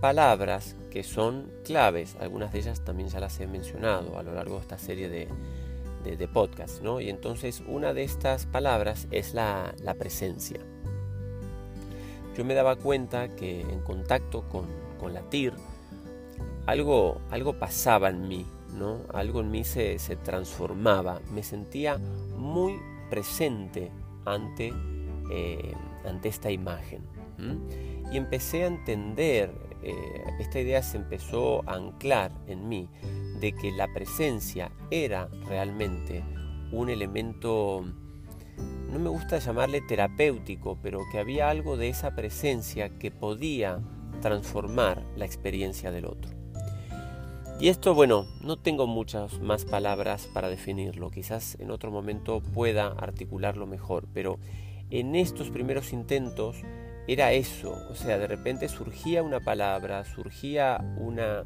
palabras 0.00 0.74
que 0.90 1.04
son 1.04 1.52
claves. 1.64 2.16
Algunas 2.18 2.52
de 2.52 2.58
ellas 2.58 2.84
también 2.84 3.10
ya 3.10 3.20
las 3.20 3.38
he 3.38 3.46
mencionado 3.46 4.18
a 4.18 4.24
lo 4.24 4.34
largo 4.34 4.56
de 4.56 4.62
esta 4.62 4.78
serie 4.78 5.08
de, 5.08 6.28
podcasts. 6.32 6.82
¿no? 6.82 7.00
Y 7.00 7.10
entonces 7.10 7.62
una 7.68 7.94
de 7.94 8.02
estas 8.02 8.44
palabras 8.44 9.06
es 9.12 9.34
la, 9.34 9.72
la, 9.84 9.94
presencia. 9.94 10.58
Yo 12.36 12.44
me 12.44 12.54
daba 12.54 12.74
cuenta 12.74 13.36
que 13.36 13.60
en 13.60 13.82
contacto 13.82 14.48
con, 14.48 14.66
con 14.98 15.14
la 15.14 15.22
TIR, 15.30 15.54
algo, 16.66 17.20
algo 17.30 17.58
pasaba 17.58 18.10
en 18.10 18.28
mí, 18.28 18.44
¿no? 18.76 19.00
Algo 19.14 19.40
en 19.40 19.50
mí 19.50 19.64
se, 19.64 19.98
transformaba, 20.22 21.20
me 21.32 21.42
sentía 21.42 21.98
muy 22.36 22.74
presente 23.08 23.90
ante, 24.24 24.72
eh, 25.30 25.72
ante 26.04 26.28
esta 26.28 26.50
imagen. 26.50 27.02
Y 28.12 28.16
empecé 28.16 28.64
a 28.64 28.66
entender, 28.66 29.52
eh, 29.82 29.94
esta 30.40 30.60
idea 30.60 30.82
se 30.82 30.96
empezó 30.96 31.62
a 31.68 31.74
anclar 31.74 32.32
en 32.46 32.68
mí, 32.68 32.88
de 33.40 33.52
que 33.52 33.70
la 33.72 33.92
presencia 33.92 34.72
era 34.90 35.28
realmente 35.46 36.24
un 36.72 36.88
elemento, 36.88 37.84
no 38.90 38.98
me 38.98 39.10
gusta 39.10 39.38
llamarle 39.38 39.82
terapéutico, 39.82 40.78
pero 40.82 41.00
que 41.12 41.18
había 41.18 41.50
algo 41.50 41.76
de 41.76 41.90
esa 41.90 42.14
presencia 42.14 42.98
que 42.98 43.10
podía 43.10 43.80
transformar 44.20 45.04
la 45.16 45.26
experiencia 45.26 45.90
del 45.90 46.06
otro. 46.06 46.35
Y 47.58 47.68
esto, 47.68 47.94
bueno, 47.94 48.26
no 48.42 48.58
tengo 48.58 48.86
muchas 48.86 49.40
más 49.40 49.64
palabras 49.64 50.28
para 50.34 50.50
definirlo, 50.50 51.10
quizás 51.10 51.56
en 51.58 51.70
otro 51.70 51.90
momento 51.90 52.42
pueda 52.42 52.88
articularlo 52.88 53.66
mejor, 53.66 54.06
pero 54.12 54.38
en 54.90 55.14
estos 55.14 55.48
primeros 55.48 55.94
intentos 55.94 56.56
era 57.08 57.32
eso, 57.32 57.74
o 57.90 57.94
sea, 57.94 58.18
de 58.18 58.26
repente 58.26 58.68
surgía 58.68 59.22
una 59.22 59.40
palabra, 59.40 60.04
surgía 60.04 60.84
una 60.98 61.44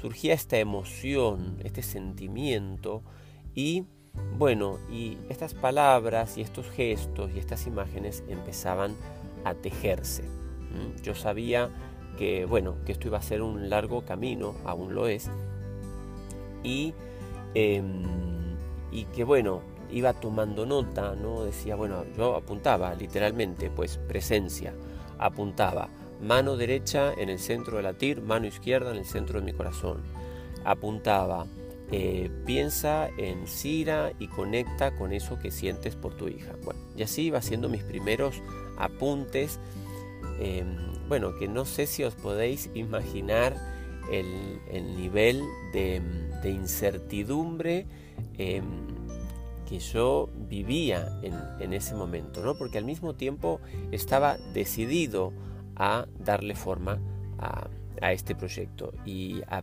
surgía 0.00 0.34
esta 0.34 0.58
emoción, 0.58 1.56
este 1.62 1.82
sentimiento 1.82 3.02
y 3.54 3.84
bueno, 4.36 4.78
y 4.90 5.18
estas 5.28 5.54
palabras 5.54 6.36
y 6.36 6.40
estos 6.40 6.68
gestos 6.70 7.30
y 7.34 7.38
estas 7.38 7.66
imágenes 7.66 8.24
empezaban 8.28 8.96
a 9.44 9.54
tejerse. 9.54 10.24
Yo 11.02 11.14
sabía 11.14 11.70
que 12.18 12.44
bueno, 12.44 12.76
que 12.84 12.92
esto 12.92 13.08
iba 13.08 13.18
a 13.18 13.22
ser 13.22 13.42
un 13.42 13.70
largo 13.70 14.04
camino, 14.04 14.54
aún 14.64 14.94
lo 14.94 15.06
es, 15.06 15.30
y, 16.64 16.92
em, 17.54 18.02
y 18.90 19.04
que 19.04 19.24
bueno, 19.24 19.62
iba 19.90 20.12
tomando 20.14 20.66
nota, 20.66 21.14
¿no? 21.14 21.44
Decía, 21.44 21.76
bueno, 21.76 22.04
yo 22.16 22.34
apuntaba 22.34 22.94
literalmente, 22.94 23.70
pues 23.70 23.98
presencia, 24.08 24.74
apuntaba 25.18 25.88
mano 26.20 26.56
derecha 26.56 27.12
en 27.16 27.28
el 27.28 27.38
centro 27.38 27.76
de 27.76 27.84
la 27.84 27.94
tir, 27.94 28.20
mano 28.20 28.46
izquierda 28.46 28.90
en 28.90 28.98
el 28.98 29.04
centro 29.04 29.38
de 29.38 29.46
mi 29.46 29.52
corazón. 29.52 30.02
Apuntaba, 30.64 31.46
eh, 31.92 32.30
piensa 32.44 33.08
en 33.16 33.46
Sira 33.46 34.12
y 34.18 34.26
conecta 34.26 34.96
con 34.96 35.12
eso 35.12 35.38
que 35.38 35.52
sientes 35.52 35.94
por 35.94 36.14
tu 36.14 36.28
hija. 36.28 36.54
Bueno, 36.64 36.80
y 36.96 37.02
así 37.02 37.22
iba 37.26 37.38
haciendo 37.38 37.68
mis 37.68 37.84
primeros 37.84 38.42
apuntes. 38.76 39.60
Em, 40.40 40.97
bueno, 41.08 41.34
que 41.36 41.48
no 41.48 41.64
sé 41.64 41.86
si 41.86 42.04
os 42.04 42.14
podéis 42.14 42.70
imaginar 42.74 43.56
el, 44.10 44.96
nivel 44.96 45.42
de, 45.72 46.02
incertidumbre 46.44 47.86
em, 48.36 48.64
que 49.68 49.78
yo 49.80 50.30
vivía 50.48 51.20
en, 51.22 51.72
ese 51.72 51.94
momento, 51.94 52.42
¿no? 52.42 52.56
porque 52.56 52.78
al 52.78 52.84
mismo 52.84 53.14
tiempo 53.14 53.60
estaba 53.92 54.38
decidido 54.54 55.32
a 55.76 56.06
darle 56.18 56.54
forma 56.54 56.98
a, 57.38 57.68
este 58.12 58.34
proyecto 58.34 58.92
y 59.04 59.42
a, 59.48 59.60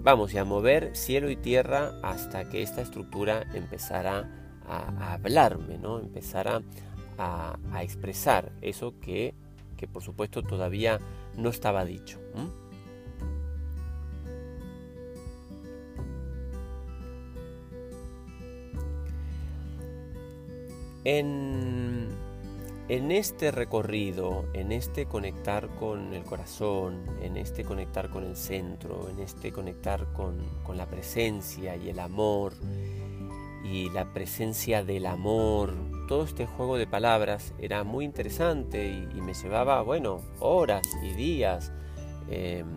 vamos, 0.00 0.34
a 0.36 0.44
mover 0.44 0.94
cielo 0.94 1.28
y 1.30 1.36
tierra 1.36 1.98
hasta 2.02 2.48
que 2.48 2.62
esta 2.62 2.80
estructura 2.80 3.44
empezara 3.54 4.30
a, 4.68 5.14
hablarme, 5.14 5.76
¿no? 5.78 5.98
empezara 5.98 6.62
a, 7.18 7.58
expresar 7.82 8.52
eso 8.62 8.98
que, 9.00 9.34
que, 9.76 9.86
por 9.86 10.02
supuesto 10.02 10.42
todavía 10.42 10.98
no 11.36 11.50
estaba 11.50 11.84
dicho. 11.84 12.18
En, 21.08 22.08
este 22.88 23.52
recorrido, 23.52 24.44
en 24.54 24.72
este 24.72 25.06
conectar 25.06 25.68
con 25.76 26.12
el 26.14 26.24
corazón, 26.24 27.04
en 27.22 27.36
este 27.36 27.62
conectar 27.62 28.10
con 28.10 28.24
el 28.24 28.36
centro, 28.36 29.08
en 29.08 29.20
este 29.20 29.52
conectar 29.52 30.12
con, 30.12 30.36
la 30.76 30.86
presencia 30.86 31.76
y 31.76 31.90
el 31.90 32.00
amor, 32.00 32.54
y 33.62 33.88
la 33.90 34.12
presencia 34.12 34.82
del 34.82 35.06
amor, 35.06 35.74
todo 36.06 36.24
este 36.24 36.46
juego 36.46 36.78
de 36.78 36.86
palabras 36.86 37.52
era 37.58 37.84
muy 37.84 38.04
interesante 38.04 38.86
y, 38.88 39.20
me 39.20 39.34
llevaba, 39.34 39.82
bueno, 39.82 40.20
horas 40.40 40.86
y 41.02 41.12
días, 41.14 41.72
em, 42.28 42.68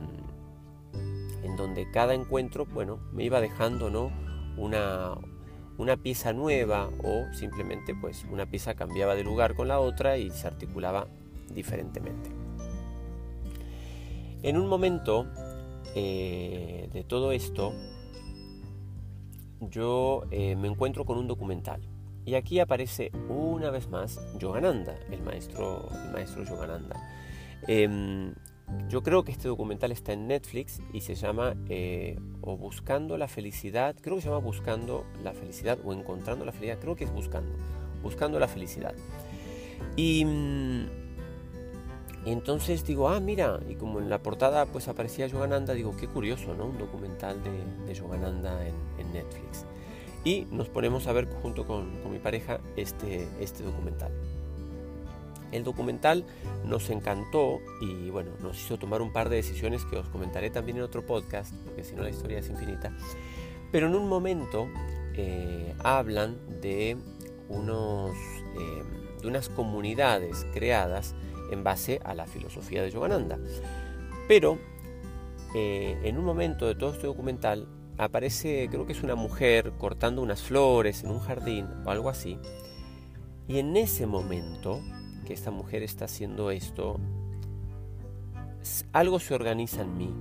en 1.43 1.55
donde 1.55 1.89
cada 1.91 2.13
encuentro, 2.13 2.65
bueno, 2.65 2.99
me 3.11 3.23
iba 3.23 3.39
dejando, 3.39 3.89
¿no? 3.89 4.11
Una, 4.57 5.15
una 5.77 5.95
pieza 5.97 6.33
nueva 6.33 6.89
o 7.03 7.31
simplemente 7.33 7.95
pues 7.95 8.25
una 8.29 8.45
pieza 8.45 8.73
cambiaba 8.75 9.15
de 9.15 9.23
lugar 9.23 9.55
con 9.55 9.67
la 9.67 9.79
otra 9.79 10.17
y 10.17 10.29
se 10.31 10.47
articulaba 10.47 11.07
diferentemente. 11.53 12.31
En 14.41 14.57
un 14.57 14.67
momento 14.67 15.27
eh, 15.95 16.89
de 16.93 17.03
todo 17.03 17.31
esto, 17.31 17.73
yo 19.61 20.23
eh, 20.31 20.55
me 20.55 20.67
encuentro 20.67 21.05
con 21.05 21.17
un 21.17 21.27
documental. 21.27 21.81
Y 22.29 22.35
aquí 22.35 22.59
aparece 22.59 23.11
una 23.27 23.71
vez 23.71 23.89
más 23.89 24.19
Yogananda, 24.37 24.95
el 25.09 25.23
maestro, 25.23 25.89
el 26.05 26.11
maestro 26.11 26.43
Yogananda. 26.43 26.95
Em, 27.65 28.35
yo 28.87 29.01
creo 29.01 29.23
que 29.23 29.31
este 29.31 29.47
documental 29.47 29.91
está 29.91 30.13
en 30.13 30.27
Netflix 30.27 30.79
y 30.93 31.01
se 31.01 31.15
llama 31.15 31.55
eh, 31.69 32.19
o 32.41 32.55
Buscando 32.55 33.17
la 33.17 33.27
Felicidad, 33.27 33.95
creo 33.99 34.17
que 34.17 34.21
se 34.21 34.27
llama 34.27 34.41
Buscando 34.41 35.07
la 35.23 35.33
Felicidad 35.33 35.79
o 35.83 35.91
Encontrando 35.91 36.45
la 36.45 36.51
Felicidad, 36.51 36.77
creo 36.79 36.95
que 36.95 37.05
es 37.05 37.11
Buscando, 37.11 37.51
Buscando 38.03 38.37
la 38.37 38.47
Felicidad. 38.47 38.93
Y, 39.95 40.23
mm, 40.23 40.85
entonces 42.27 42.85
digo, 42.85 43.09
ah, 43.09 43.19
mira, 43.19 43.59
y 43.67 43.73
como 43.73 43.97
en 43.97 44.07
la 44.07 44.21
portada 44.21 44.67
pues 44.67 44.87
aparecía 44.87 45.25
Yogananda, 45.25 45.73
digo, 45.73 45.97
qué 45.97 46.07
curioso, 46.07 46.53
¿no? 46.53 46.67
Un 46.67 46.77
documental 46.77 47.41
de, 47.43 47.91
Yogananda 47.95 48.67
en, 48.67 49.13
Netflix. 49.13 49.65
Y 50.29 50.45
nos 50.51 50.69
ponemos 50.69 51.07
a 51.07 51.11
ver 51.11 51.27
junto 51.41 51.65
con, 51.65 51.89
mi 52.11 52.19
pareja 52.19 52.59
este, 52.75 53.27
este 53.39 53.63
documental. 53.63 54.11
El 55.51 55.63
documental 55.63 56.23
nos 56.65 56.91
encantó 56.91 57.59
y 57.81 58.11
bueno, 58.11 58.29
nos 58.39 58.63
hizo 58.63 58.77
tomar 58.77 59.01
un 59.01 59.11
par 59.11 59.29
de 59.29 59.37
decisiones 59.37 59.85
que 59.85 59.97
os 59.97 60.07
comentaré 60.09 60.51
también 60.51 60.77
en 60.77 60.83
otro 60.83 61.03
podcast, 61.03 61.51
porque 61.65 61.83
si 61.83 61.95
no 61.95 62.03
la 62.03 62.11
historia 62.11 62.37
es 62.37 62.47
infinita. 62.47 62.91
Pero 63.71 63.87
en 63.87 63.95
un 63.95 64.07
momento 64.07 64.67
eh, 65.15 65.73
hablan 65.79 66.37
de, 66.61 66.95
unos, 67.47 68.11
eh, 68.11 68.83
de 69.23 69.27
unas 69.27 69.49
comunidades 69.49 70.45
creadas 70.53 71.15
en 71.49 71.63
base 71.63 72.01
a 72.05 72.13
la 72.13 72.27
filosofía 72.27 72.83
de 72.83 72.91
Yogananda. 72.91 73.39
Pero 74.27 74.59
eh, 75.55 75.97
en 76.03 76.19
un 76.19 76.25
momento 76.25 76.67
de 76.67 76.75
todo 76.75 76.93
este 76.93 77.07
documental 77.07 77.67
aparece, 77.99 78.67
creo 78.71 78.85
que 78.85 78.93
es 78.93 79.03
una 79.03 79.15
mujer 79.15 79.73
cortando 79.77 80.21
unas 80.21 80.41
flores 80.41 81.03
en 81.03 81.11
un 81.11 81.19
jardín 81.19 81.67
o 81.85 81.89
algo 81.91 82.09
así. 82.09 82.39
Y 83.47 83.59
en 83.59 83.77
ese 83.77 84.07
momento 84.07 84.81
esta 85.33 85.51
mujer 85.51 85.83
está 85.83 86.05
haciendo 86.05 86.51
esto, 86.51 86.99
algo 88.91 89.19
se 89.19 89.33
organiza 89.33 89.81
en 89.81 89.97
mí. 89.97 90.13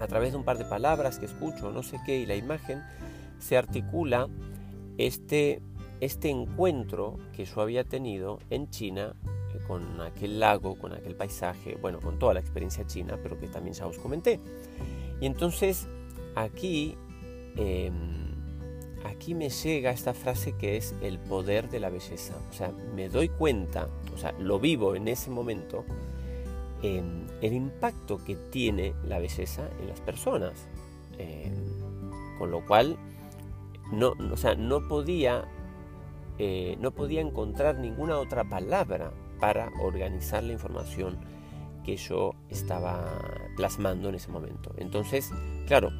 A 0.00 0.06
través 0.06 0.32
de 0.32 0.38
un 0.38 0.44
par 0.44 0.58
de 0.58 0.64
palabras 0.64 1.18
que 1.18 1.26
escucho, 1.26 1.70
no 1.70 1.82
sé 1.82 2.00
qué, 2.06 2.18
y 2.18 2.26
la 2.26 2.34
imagen, 2.34 2.82
se 3.38 3.56
articula 3.56 4.28
este, 4.96 5.62
este 6.00 6.30
encuentro 6.30 7.18
que 7.32 7.44
yo 7.44 7.60
había 7.60 7.84
tenido 7.84 8.38
en 8.48 8.70
China 8.70 9.14
eh, 9.54 9.58
con 9.66 10.00
aquel 10.00 10.40
lago, 10.40 10.78
con 10.78 10.94
aquel 10.94 11.16
paisaje, 11.16 11.76
bueno, 11.80 12.00
con 12.00 12.18
toda 12.18 12.34
la 12.34 12.40
experiencia 12.40 12.86
china, 12.86 13.18
pero 13.22 13.38
que 13.38 13.48
también 13.48 13.74
ya 13.74 13.86
os 13.86 13.98
comenté. 13.98 14.40
Y 15.20 15.26
entonces 15.26 15.86
aquí 16.34 16.96
em, 17.56 18.20
aquí 19.04 19.34
me 19.34 19.48
llega 19.48 19.90
esta 19.90 20.14
frase 20.14 20.52
que 20.56 20.76
es 20.76 20.94
el 21.02 21.18
poder 21.18 21.68
de 21.68 21.80
la 21.80 21.90
belleza. 21.90 22.34
O 22.50 22.52
sea, 22.52 22.72
me 22.94 23.08
doy 23.08 23.28
cuenta, 23.28 23.88
o 24.14 24.18
sea, 24.18 24.32
lo 24.32 24.58
vivo 24.58 24.94
en 24.94 25.08
ese 25.08 25.30
momento, 25.30 25.84
en 26.82 27.26
el 27.40 27.52
impacto 27.52 28.18
que 28.24 28.36
tiene 28.36 28.94
la 29.04 29.18
belleza 29.18 29.68
en 29.80 29.88
las 29.88 30.00
personas. 30.00 30.68
Em, 31.18 31.54
con 32.38 32.50
lo 32.50 32.64
cual, 32.64 32.96
no, 33.92 34.14
o 34.32 34.36
sea, 34.36 34.54
no 34.54 34.88
podía, 34.88 35.44
eh, 36.38 36.76
no 36.80 36.92
podía 36.92 37.20
encontrar 37.20 37.78
ninguna 37.78 38.18
otra 38.18 38.48
palabra 38.48 39.12
para 39.38 39.70
organizar 39.82 40.42
la 40.42 40.52
información 40.52 41.18
que 41.84 41.96
yo 41.96 42.34
estaba 42.48 43.04
plasmando 43.56 44.08
en 44.08 44.14
ese 44.14 44.30
momento. 44.30 44.72
Entonces, 44.76 45.30
claro, 45.66 45.90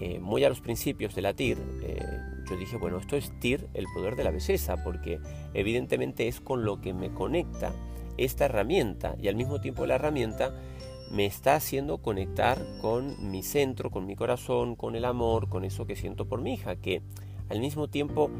eh, 0.00 0.18
muy 0.20 0.44
a 0.44 0.48
los 0.48 0.60
principios 0.60 1.14
de 1.14 1.22
la 1.22 1.34
TIR, 1.34 1.58
eh, 1.82 2.04
yo 2.48 2.56
dije, 2.56 2.76
bueno, 2.76 2.98
esto 2.98 3.16
es 3.16 3.32
TIR, 3.40 3.68
el 3.74 3.86
poder 3.94 4.16
de 4.16 4.24
la 4.24 4.30
belleza, 4.30 4.76
porque 4.84 5.18
evidentemente 5.54 6.28
es 6.28 6.40
con 6.40 6.64
lo 6.64 6.80
que 6.80 6.94
me 6.94 7.10
conecta 7.10 7.72
esta 8.16 8.46
herramienta 8.46 9.16
y 9.20 9.28
al 9.28 9.36
mismo 9.36 9.60
tiempo 9.60 9.86
la 9.86 9.96
herramienta 9.96 10.54
me 11.10 11.26
está 11.26 11.54
haciendo 11.54 11.98
conectar 11.98 12.58
con 12.80 13.30
mi 13.30 13.42
centro, 13.42 13.90
con 13.90 14.06
mi 14.06 14.16
corazón, 14.16 14.76
con 14.76 14.96
el 14.96 15.04
amor, 15.04 15.48
con 15.48 15.64
eso 15.64 15.86
que 15.86 15.96
siento 15.96 16.26
por 16.26 16.40
mi 16.40 16.54
hija, 16.54 16.76
que 16.76 17.02
al 17.48 17.60
mismo 17.60 17.88
tiempo 17.88 18.30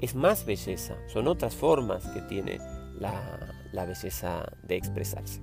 es 0.00 0.14
más 0.14 0.46
belleza, 0.46 0.96
son 1.08 1.28
otras 1.28 1.54
formas 1.54 2.06
que 2.08 2.22
tiene 2.22 2.58
la, 2.98 3.54
la 3.72 3.84
belleza 3.84 4.52
de 4.62 4.76
expresarse. 4.76 5.40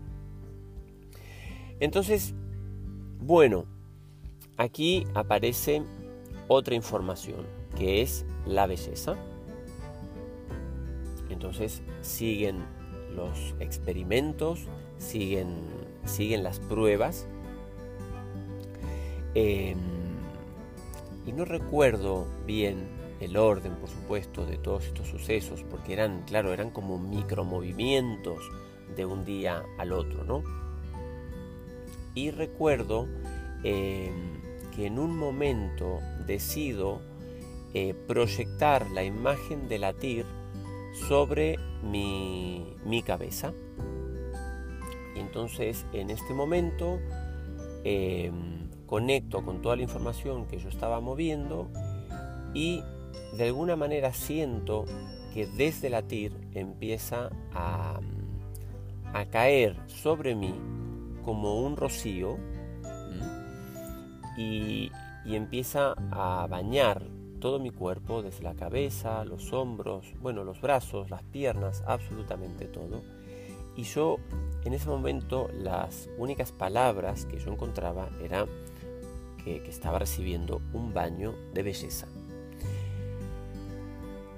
Entonces, 1.79 2.33
bueno, 3.19 3.65
Aquí 4.61 5.07
aparece 5.15 5.81
otra 6.47 6.75
información 6.75 7.47
que 7.75 8.03
es 8.03 8.27
la 8.45 8.67
belleza. 8.67 9.15
Entonces 11.31 11.81
siguen 12.01 12.63
los 13.15 13.55
experimentos, 13.59 14.67
siguen, 14.99 15.63
siguen 16.05 16.43
las 16.43 16.59
pruebas. 16.59 17.25
Em, 19.33 19.79
y 21.25 21.31
no 21.31 21.43
recuerdo 21.43 22.27
bien 22.45 22.87
el 23.19 23.37
orden, 23.37 23.73
por 23.77 23.89
supuesto, 23.89 24.45
de 24.45 24.59
todos 24.59 24.85
estos 24.85 25.07
sucesos, 25.07 25.63
porque 25.63 25.93
eran, 25.93 26.21
claro, 26.27 26.53
eran 26.53 26.69
como 26.69 26.99
micromovimientos 26.99 28.43
de 28.95 29.07
un 29.07 29.25
día 29.25 29.65
al 29.79 29.91
otro, 29.91 30.23
¿no? 30.23 30.43
Y 32.13 32.29
recuerdo 32.29 33.07
em, 33.63 34.30
que 34.75 34.87
en 34.87 34.99
un 34.99 35.17
momento 35.17 35.99
decido 36.25 37.01
eh, 37.73 37.93
proyectar 38.07 38.89
la 38.91 39.03
imagen 39.03 39.67
de 39.69 39.79
la 39.79 39.93
TIR 39.93 40.25
sobre 41.07 41.57
mi, 41.83 43.03
cabeza. 43.05 43.53
Y 45.15 45.19
entonces 45.19 45.85
en 45.93 46.09
este 46.09 46.33
momento 46.33 46.99
em, 47.83 48.69
conecto 48.85 49.43
con 49.43 49.61
toda 49.61 49.75
la 49.75 49.83
información 49.83 50.45
que 50.47 50.59
yo 50.59 50.69
estaba 50.69 50.99
moviendo 50.99 51.69
y 52.53 52.83
de 53.37 53.45
alguna 53.45 53.75
manera 53.75 54.13
siento 54.13 54.85
que 55.33 55.47
desde 55.47 55.89
la 55.89 56.01
TIR 56.01 56.33
empieza 56.53 57.29
a, 57.53 58.01
a 59.13 59.25
caer 59.25 59.77
sobre 59.87 60.35
mí 60.35 60.53
como 61.23 61.61
un 61.61 61.77
rocío 61.77 62.37
y, 64.37 64.91
empieza 65.25 65.93
a 66.11 66.47
bañar 66.49 67.03
todo 67.39 67.59
mi 67.59 67.69
cuerpo, 67.69 68.21
desde 68.21 68.43
la 68.43 68.55
cabeza, 68.55 69.23
los 69.23 69.53
hombros, 69.53 70.13
bueno, 70.19 70.43
los 70.43 70.61
brazos, 70.61 71.09
las 71.09 71.23
piernas, 71.23 71.83
absolutamente 71.87 72.65
todo. 72.65 73.01
y 73.75 73.83
yo 73.83 74.17
en 74.65 74.73
ese 74.73 74.89
momento 74.89 75.49
las 75.53 76.09
únicas 76.17 76.51
palabras 76.51 77.25
que 77.25 77.39
yo 77.39 77.51
encontraba 77.51 78.09
era 78.21 78.45
que, 79.43 79.57
estaba 79.67 79.99
recibiendo 79.99 80.61
un 80.73 80.93
baño 80.93 81.33
de 81.53 81.63
belleza. 81.63 82.07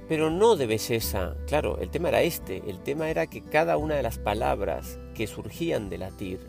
Pero 0.08 0.30
no 0.30 0.56
de 0.56 0.68
belleza, 0.68 1.36
claro, 1.48 1.80
el 1.80 1.90
tema 1.90 2.10
era 2.10 2.22
este, 2.22 2.70
el 2.70 2.80
tema 2.80 3.10
era 3.10 3.28
que 3.28 3.42
cada 3.42 3.78
una 3.78 3.96
de 3.96 4.04
las 4.04 4.20
palabras 4.20 5.00
que 5.16 5.28
surgían 5.28 5.90
de 5.90 5.98
latir, 5.98 6.40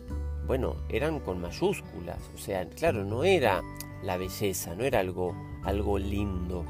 bueno, 0.47 0.75
eran 0.89 1.19
con 1.19 1.41
mayúsculas, 1.41 2.19
o 2.35 2.37
sea, 2.37 2.67
claro, 2.69 3.03
no 3.03 3.23
era 3.23 3.63
la 4.03 4.17
belleza, 4.17 4.75
no 4.75 4.83
era 4.83 4.99
algo, 4.99 5.35
algo 5.63 5.97
lindo, 5.97 6.65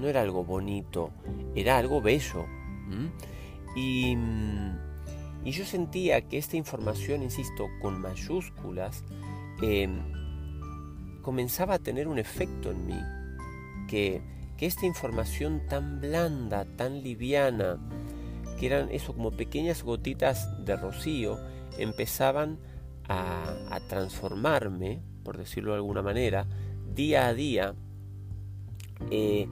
no 0.00 0.08
era 0.08 0.22
algo 0.22 0.44
bonito, 0.44 1.10
era 1.54 1.78
algo 1.78 2.00
bello. 2.00 2.46
Y, 3.76 4.16
y, 5.44 5.50
yo 5.52 5.64
sentía 5.64 6.22
que 6.22 6.38
esta 6.38 6.56
información, 6.56 7.22
insisto, 7.22 7.68
con 7.80 8.00
mayúsculas, 8.00 9.04
em, 9.62 10.00
comenzaba 11.22 11.74
a 11.74 11.78
tener 11.78 12.08
un 12.08 12.18
efecto 12.18 12.72
en 12.72 12.86
mí, 12.86 13.00
que, 13.88 14.22
que 14.56 14.66
esta 14.66 14.86
información 14.86 15.62
tan 15.68 16.00
blanda, 16.00 16.64
tan 16.76 17.02
liviana, 17.02 17.78
que 18.58 18.66
eran 18.66 18.90
eso 18.90 19.14
como 19.14 19.30
pequeñas 19.30 19.84
gotitas 19.84 20.48
de 20.64 20.76
rocío, 20.76 21.38
empezaban 21.78 22.58
a, 23.10 23.80
transformarme, 23.88 25.02
por 25.24 25.36
decirlo 25.36 25.72
de 25.72 25.78
alguna 25.78 26.00
manera, 26.00 26.46
día 26.94 27.26
a 27.26 27.34
día, 27.34 27.74
eh, 29.10 29.48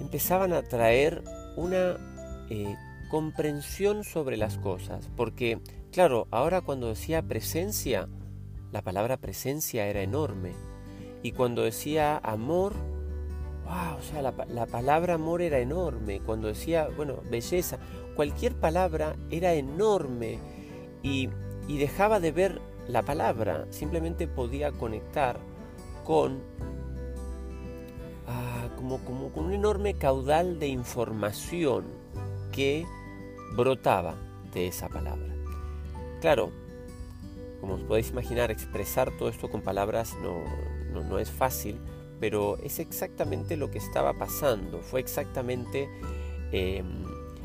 empezaban 0.00 0.52
a 0.52 0.62
traer 0.62 1.24
una 1.56 1.96
eh, 2.50 2.76
comprensión 3.10 4.04
sobre 4.04 4.36
las 4.36 4.58
cosas. 4.58 5.10
Porque, 5.16 5.58
claro, 5.90 6.28
ahora 6.30 6.60
cuando 6.60 6.88
decía 6.88 7.22
presencia, 7.22 8.08
la 8.70 8.82
palabra 8.82 9.16
presencia 9.16 9.86
era 9.86 10.02
enorme. 10.02 10.52
Y 11.24 11.32
cuando 11.32 11.62
decía 11.62 12.18
amor, 12.18 12.74
wow, 13.64 13.98
o 13.98 14.02
sea, 14.02 14.22
la, 14.22 14.34
la, 14.48 14.66
palabra 14.66 15.14
amor 15.14 15.42
era 15.42 15.58
enorme. 15.58 16.20
Cuando 16.20 16.46
decía, 16.46 16.88
bueno, 16.96 17.22
belleza, 17.28 17.78
cualquier 18.14 18.54
palabra 18.54 19.16
era 19.30 19.54
enorme. 19.54 20.38
Y 21.02 21.28
dejaba 21.68 22.20
de 22.20 22.32
ver 22.32 22.60
la 22.88 23.02
palabra, 23.02 23.66
simplemente 23.70 24.28
podía 24.28 24.72
conectar 24.72 25.38
con 26.04 26.40
ah, 28.26 28.68
como, 28.76 28.98
como 29.04 29.30
con 29.30 29.46
un 29.46 29.52
enorme 29.52 29.94
caudal 29.94 30.58
de 30.58 30.68
información 30.68 31.84
que 32.52 32.86
brotaba 33.56 34.14
de 34.52 34.68
esa 34.68 34.88
palabra. 34.88 35.34
Claro, 36.20 36.50
como 37.60 37.74
os 37.74 37.82
podéis 37.82 38.10
imaginar, 38.10 38.50
expresar 38.50 39.10
todo 39.18 39.28
esto 39.28 39.50
con 39.50 39.62
palabras 39.62 40.14
no, 40.22 41.02
no, 41.02 41.18
es 41.18 41.30
fácil, 41.30 41.80
pero 42.20 42.58
es 42.62 42.78
exactamente 42.78 43.56
lo 43.56 43.70
que 43.70 43.78
estaba 43.78 44.12
pasando, 44.14 44.80
fue 44.80 45.00
exactamente 45.00 45.88
em, 46.52 47.04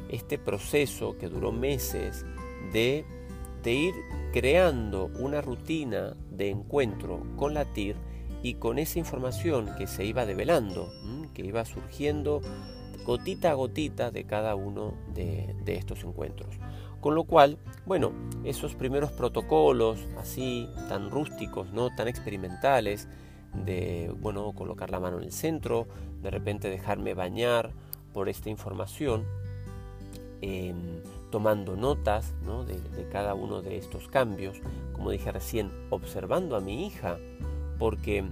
este 0.09 0.37
proceso 0.37 1.17
que 1.17 1.29
duró 1.29 1.51
meses 1.51 2.25
de 2.73 3.05
de 3.63 3.73
ir 3.73 3.93
creando 4.31 5.09
una 5.19 5.41
rutina 5.41 6.15
de 6.31 6.49
encuentro 6.49 7.23
con 7.35 7.53
la 7.53 7.65
TIR 7.65 7.95
y 8.41 8.55
con 8.55 8.79
esa 8.79 8.99
información 8.99 9.69
que 9.77 9.87
se 9.87 10.05
iba 10.05 10.25
develando, 10.25 10.91
que 11.33 11.45
iba 11.45 11.65
surgiendo 11.65 12.41
gotita 13.05 13.51
a 13.51 13.53
gotita 13.55 14.11
de 14.11 14.25
cada 14.25 14.55
uno 14.55 14.93
de, 15.13 15.55
estos 15.65 16.03
encuentros. 16.03 16.55
Con 17.01 17.15
lo 17.15 17.23
cual, 17.23 17.57
bueno, 17.85 18.11
esos 18.43 18.75
primeros 18.75 19.11
protocolos 19.11 19.99
así 20.17 20.69
tan 20.89 21.09
rústicos, 21.09 21.71
no 21.71 21.89
tan 21.95 22.07
experimentales, 22.07 23.07
de 23.65 24.13
bueno, 24.19 24.51
colocar 24.53 24.91
la 24.91 24.99
mano 24.99 25.17
en 25.17 25.23
el 25.23 25.31
centro, 25.31 25.87
de 26.21 26.29
repente 26.29 26.69
dejarme 26.69 27.13
bañar 27.13 27.71
por 28.13 28.29
esta 28.29 28.49
información, 28.49 29.25
em, 30.41 31.01
tomando 31.29 31.75
notas 31.75 32.33
de, 32.65 33.07
cada 33.09 33.33
uno 33.33 33.61
de 33.61 33.77
estos 33.77 34.07
cambios, 34.07 34.61
como 34.93 35.11
dije 35.11 35.31
recién, 35.31 35.71
observando 35.89 36.55
a 36.55 36.61
mi 36.61 36.85
hija, 36.85 37.17
porque 37.77 38.23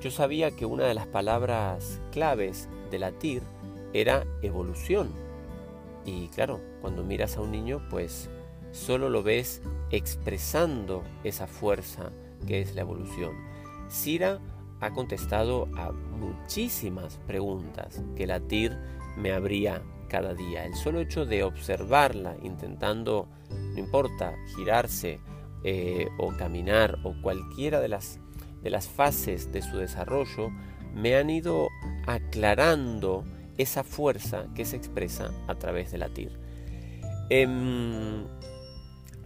yo 0.00 0.10
sabía 0.10 0.50
que 0.50 0.66
una 0.66 0.84
de 0.84 0.94
las 0.94 1.06
palabras 1.06 2.00
claves 2.10 2.68
de 2.90 2.98
latir 2.98 3.42
era 3.92 4.26
evolución. 4.42 5.10
Y 6.04 6.28
claro, 6.28 6.60
cuando 6.80 7.04
miras 7.04 7.36
a 7.36 7.40
un 7.40 7.52
niño, 7.52 7.86
pues 7.88 8.28
solo 8.72 9.08
lo 9.08 9.22
ves 9.22 9.62
expresando 9.90 11.02
esa 11.22 11.46
fuerza 11.46 12.10
que 12.46 12.60
es 12.60 12.74
la 12.74 12.80
evolución. 12.80 13.36
Sira 13.88 14.40
ha 14.80 14.90
contestado 14.90 15.68
a 15.76 15.92
muchísimas 15.92 17.18
preguntas 17.26 18.02
que 18.16 18.26
latir 18.26 18.76
me 19.16 19.32
habría 19.32 19.82
cada 20.12 20.34
día. 20.34 20.66
El 20.66 20.74
solo 20.74 21.00
hecho 21.00 21.24
de 21.24 21.42
observarla 21.42 22.36
intentando, 22.42 23.28
no 23.50 23.78
importa, 23.78 24.34
girarse 24.54 25.18
eh, 25.64 26.08
o 26.18 26.36
caminar 26.36 26.98
o 27.02 27.14
cualquiera 27.22 27.80
de 27.80 27.88
las, 27.88 28.20
de 28.62 28.68
las 28.68 28.88
fases 28.88 29.50
de 29.52 29.62
su 29.62 29.78
desarrollo, 29.78 30.50
me 30.94 31.16
han 31.16 31.30
ido 31.30 31.68
aclarando 32.06 33.24
esa 33.56 33.84
fuerza 33.84 34.48
que 34.54 34.66
se 34.66 34.76
expresa 34.76 35.30
a 35.48 35.54
través 35.54 35.90
de 35.90 35.98
latir. 35.98 36.38
Em, 37.30 38.26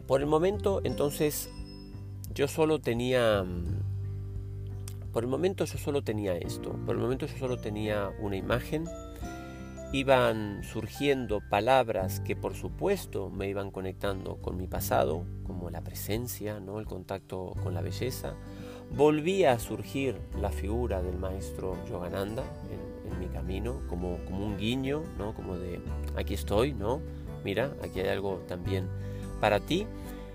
por 0.07 0.21
el 0.21 0.27
momento, 0.27 0.83
entonces, 0.85 1.51
yo 2.33 2.47
solo 2.47 2.79
tenía... 2.79 3.45
Por 5.13 5.25
el 5.25 5.31
momento 5.31 5.65
yo 5.65 5.79
solo 5.79 6.03
tenía 6.03 6.37
esto. 6.37 6.79
Por 6.85 6.95
el 6.95 7.01
momento 7.01 7.27
yo 7.27 7.37
solo 7.39 7.57
tenía 7.57 8.11
una 8.21 8.37
imagen 8.37 8.85
iban 9.99 10.63
surgiendo 10.63 11.41
palabras 11.41 12.21
que 12.21 12.37
por 12.37 12.55
supuesto 12.55 13.31
me 13.31 13.49
iban 13.49 13.71
conectando 13.71 14.37
con 14.37 14.59
mi 14.59 14.67
pasado, 14.67 15.25
como 15.47 15.71
la 15.71 15.81
presencia, 15.81 16.61
¿no? 16.61 16.79
el 16.81 16.87
contacto 16.87 17.55
con 17.63 17.73
la 17.73 17.81
belleza. 17.81 18.35
Volvía 18.95 19.53
a 19.53 19.59
surgir 19.59 20.21
la 20.41 20.51
figura 20.51 21.03
del 21.03 21.17
maestro 21.17 21.77
Yogananda 21.89 22.45
en, 22.71 23.19
mi 23.19 23.29
camino, 23.29 23.81
como, 23.89 24.19
como 24.27 24.45
un 24.45 24.59
guiño, 24.59 25.03
¿no? 25.17 25.35
como 25.35 25.57
de 25.57 25.81
aquí 26.17 26.35
estoy, 26.35 26.75
¿no? 26.75 27.01
mira, 27.43 27.73
aquí 27.83 28.01
hay 28.01 28.09
algo 28.09 28.43
también 28.47 28.89
para 29.41 29.61
ti. 29.61 29.87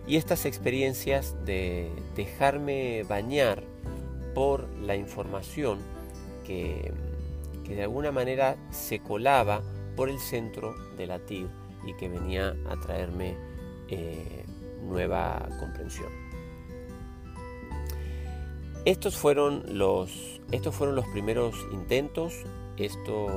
Y 0.08 0.15
estas 0.15 0.45
experiencias 0.45 1.36
de 1.45 1.91
dejarme 2.15 3.04
bañar 3.04 3.62
por 4.34 4.67
la 4.80 4.95
información 4.95 5.78
que 6.43 6.91
que 7.63 7.76
de 7.76 7.84
alguna 7.84 8.12
manera 8.12 8.58
se 8.69 9.00
colaba 9.00 9.62
por 9.95 10.10
el 10.10 10.19
centro 10.19 10.76
de 10.97 11.08
la 11.08 11.19
TIR 11.19 11.47
y 11.86 11.93
que 11.95 12.10
venía 12.10 12.56
a 12.69 12.80
traerme 12.80 13.36
eh, 13.88 14.45
nueva 14.84 15.47
comprensión. 15.60 16.10
Estos 18.86 19.15
fueron, 19.15 19.63
los, 19.78 20.41
estos 20.52 20.74
fueron 20.74 20.95
los 20.95 21.06
primeros 21.08 21.56
intentos. 21.71 22.34
Esto 22.78 23.28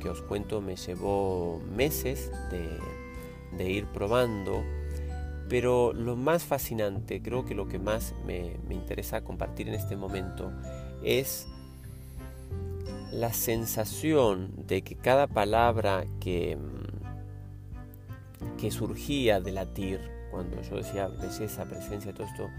que 0.00 0.08
os 0.08 0.22
cuento 0.22 0.60
me 0.60 0.76
llevó 0.76 1.60
meses 1.74 2.30
de, 2.50 3.68
ir 3.70 3.86
probando. 3.86 4.62
Pero 5.48 5.92
lo 5.92 6.16
más 6.16 6.44
fascinante, 6.44 7.20
creo 7.20 7.44
que 7.44 7.54
lo 7.54 7.68
que 7.68 7.78
más 7.78 8.14
me, 8.24 8.58
me 8.68 8.74
interesa 8.74 9.24
compartir 9.24 9.68
en 9.68 9.74
este 9.74 9.96
momento 9.96 10.52
es 11.02 11.48
la 13.14 13.32
sensación 13.32 14.52
de 14.66 14.82
que 14.82 14.96
cada 14.96 15.28
palabra 15.28 16.04
que, 16.20 16.56
mm, 16.56 18.56
que 18.58 18.70
surgía 18.70 19.40
de 19.40 19.52
latir, 19.52 20.00
cuando 20.30 20.60
yo 20.62 20.76
decía 20.76 21.08
belleza, 21.08 21.64
presencia, 21.64 22.12
todo 22.12 22.26
esto, 22.26 22.50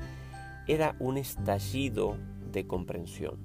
era 0.67 0.95
un 0.99 1.17
estallido 1.17 2.17
de 2.51 2.65
comprensión. 2.65 3.37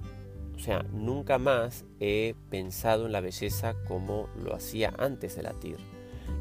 O 0.55 0.59
sea, 0.59 0.81
nunca 0.83 1.37
más 1.37 1.85
he 1.99 2.33
pensado 2.49 3.07
en 3.07 3.11
la 3.11 3.19
belleza 3.19 3.75
como 3.87 4.29
lo 4.41 4.55
hacía 4.55 4.93
antes 4.97 5.35
de 5.35 5.43
latir. 5.43 5.77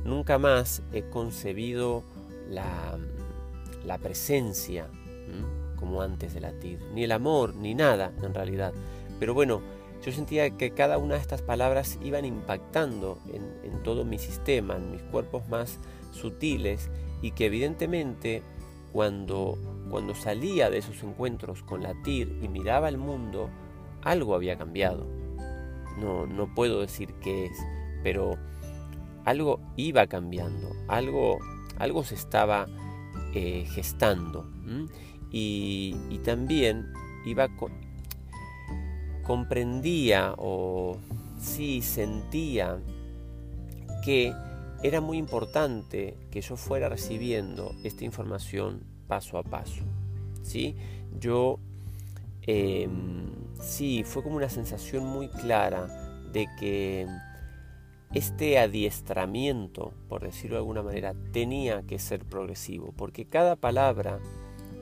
Nunca 0.04 0.38
más 0.38 0.82
he 0.92 1.02
concebido 1.02 2.04
la, 2.48 2.96
la 3.84 3.98
presencia 3.98 4.86
como 5.76 6.00
antes 6.02 6.34
de 6.34 6.40
latir. 6.40 6.80
Ni 6.94 7.04
el 7.04 7.12
amor, 7.12 7.54
ni 7.54 7.74
nada 7.74 8.12
en 8.22 8.34
realidad. 8.34 8.72
Pero 9.18 9.34
bueno, 9.34 9.62
yo 10.02 10.12
sentía 10.12 10.50
que 10.50 10.72
cada 10.72 10.98
una 10.98 11.14
de 11.14 11.20
estas 11.20 11.42
palabras 11.42 11.98
iban 12.02 12.24
impactando 12.24 13.18
en, 13.32 13.82
todo 13.82 14.04
mi 14.04 14.18
sistema, 14.18 14.76
en 14.76 14.90
mis 14.90 15.02
cuerpos 15.02 15.48
más 15.48 15.78
sutiles 16.12 16.90
y 17.22 17.32
que 17.32 17.46
evidentemente 17.46 18.42
cuando, 18.92 19.58
cuando 19.90 20.14
salía 20.14 20.70
de 20.70 20.78
esos 20.78 21.02
encuentros 21.02 21.62
con 21.62 21.82
la 21.82 21.94
TIR 22.02 22.38
y 22.42 22.48
miraba 22.48 22.88
el 22.88 22.98
mundo, 22.98 23.50
algo 24.02 24.34
había 24.34 24.56
cambiado. 24.56 25.06
No, 25.98 26.26
no 26.26 26.54
puedo 26.54 26.80
decir 26.80 27.14
qué 27.20 27.46
es, 27.46 27.58
pero 28.02 28.38
algo 29.24 29.60
iba 29.76 30.06
cambiando, 30.06 30.70
algo, 30.88 31.38
algo 31.78 32.04
se 32.04 32.14
estaba 32.14 32.66
eh, 33.34 33.64
gestando. 33.68 34.50
Y, 35.30 36.20
también 36.24 36.92
iba 37.24 37.48
comprendía 39.30 40.34
o 40.38 40.96
sí 41.38 41.82
sentía 41.82 42.80
que 44.04 44.34
era 44.82 45.00
muy 45.00 45.18
importante 45.18 46.16
que 46.32 46.40
yo 46.40 46.56
fuera 46.56 46.88
recibiendo 46.88 47.70
esta 47.84 48.04
información 48.04 48.82
paso 49.06 49.38
a 49.38 49.44
paso. 49.44 49.84
¿sí? 50.42 50.74
Yo 51.20 51.60
em, 52.42 53.30
sí, 53.60 54.02
fue 54.02 54.24
como 54.24 54.34
una 54.34 54.48
sensación 54.48 55.06
muy 55.06 55.28
clara 55.28 55.86
de 56.32 56.48
que 56.58 57.06
este 58.12 58.58
adiestramiento, 58.58 59.92
por 60.08 60.24
decirlo 60.24 60.56
de 60.56 60.62
alguna 60.62 60.82
manera, 60.82 61.14
tenía 61.30 61.82
que 61.82 62.00
ser 62.00 62.24
progresivo, 62.24 62.92
porque 62.96 63.26
cada 63.26 63.54
palabra, 63.54 64.18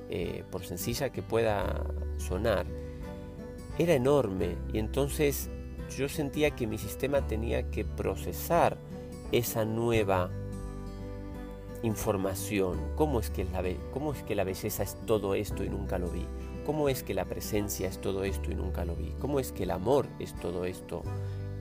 eh, 0.09 0.43
por 0.51 0.65
sencilla 0.65 1.11
que 1.11 1.21
pueda 1.21 1.85
sonar, 2.17 2.65
era 3.79 3.95
enorme 3.95 4.57
y 4.73 4.79
entonces 4.79 5.51
yo 5.97 6.09
sentía 6.09 6.51
que 6.51 6.67
mi 6.67 6.79
sistema 6.79 7.27
tenía 7.27 7.71
que 7.71 7.85
procesar 7.85 8.77
esa 9.33 9.65
nueva 9.65 10.31
información. 11.83 12.79
¿Cómo 12.97 13.21
es, 13.21 13.31
que 13.31 13.45
la, 13.45 13.63
¿Cómo 13.93 14.13
es 14.13 14.23
que 14.23 14.35
la 14.35 14.45
belleza 14.45 14.83
es 14.83 14.97
todo 15.07 15.35
esto 15.35 15.65
y 15.65 15.69
nunca 15.69 15.99
lo 15.99 16.09
vi? 16.09 16.27
¿Cómo 16.67 16.89
es 16.89 17.03
que 17.03 17.15
la 17.15 17.25
presencia 17.25 17.89
es 17.89 18.01
todo 18.01 18.25
esto 18.25 18.51
y 18.51 18.55
nunca 18.55 18.85
lo 18.85 18.95
vi? 18.95 19.15
¿Cómo 19.21 19.41
es 19.41 19.53
que 19.53 19.63
el 19.63 19.71
amor 19.71 20.07
es 20.19 20.35
todo 20.35 20.65
esto 20.65 21.03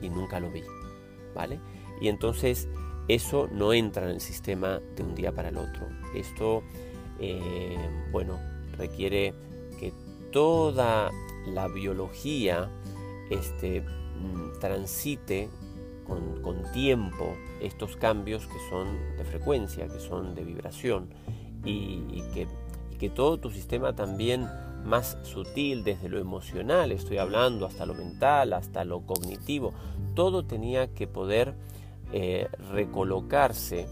y 0.02 0.10
nunca 0.10 0.40
lo 0.40 0.50
vi? 0.50 0.62
¿Vale? 1.34 1.60
Y 2.00 2.08
entonces 2.08 2.68
eso 3.06 3.48
no 3.50 3.72
entra 3.72 4.04
en 4.04 4.10
el 4.10 4.20
sistema 4.20 4.80
de 4.96 5.02
un 5.02 5.14
día 5.14 5.32
para 5.32 5.48
el 5.48 5.56
otro. 5.56 5.88
Esto, 6.14 6.62
eh, 7.20 7.78
bueno, 8.12 8.38
requiere 8.76 9.32
que 9.80 9.92
toda 10.30 11.10
la 11.48 11.68
biología 11.68 12.70
este, 13.30 13.82
mm, 13.82 14.58
transite 14.60 15.48
con, 16.06 16.62
tiempo 16.72 17.36
estos 17.60 17.96
cambios 17.96 18.46
que 18.46 18.58
son 18.70 18.86
de 19.16 19.24
frecuencia, 19.24 19.86
que 19.88 20.00
son 20.00 20.34
de 20.34 20.44
vibración 20.44 21.08
y, 21.64 22.22
que, 22.32 22.46
que 22.98 23.10
todo 23.10 23.38
tu 23.38 23.50
sistema 23.50 23.94
también 23.94 24.48
más 24.84 25.18
sutil, 25.22 25.84
desde 25.84 26.08
lo 26.08 26.18
emocional, 26.18 26.92
estoy 26.92 27.18
hablando, 27.18 27.66
hasta 27.66 27.84
lo 27.84 27.94
mental, 27.94 28.52
hasta 28.52 28.84
lo 28.84 29.02
cognitivo, 29.02 29.74
todo 30.14 30.44
tenía 30.44 30.94
que 30.94 31.06
poder 31.06 31.54
eh, 32.12 32.48
recolocarse 32.72 33.86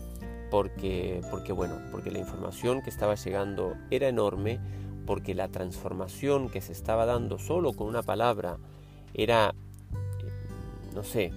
porque, 0.51 1.21
porque, 1.31 1.53
bueno, 1.53 1.77
porque 1.90 2.11
la 2.11 2.19
información 2.19 2.83
que 2.83 2.90
estaba 2.90 3.14
llegando 3.14 3.75
era 3.90 4.09
enorme, 4.09 4.59
porque 5.07 5.35
la 5.35 5.49
transformación 5.49 6.49
que 6.51 6.61
se 6.61 6.73
estaba 6.73 7.07
dando 7.07 7.38
solo 7.38 7.73
con 7.73 7.87
una 7.87 8.03
palabra 8.03 8.59
era, 9.14 9.55
eh, 10.21 10.33
no 10.95 11.03
sé, 11.03 11.33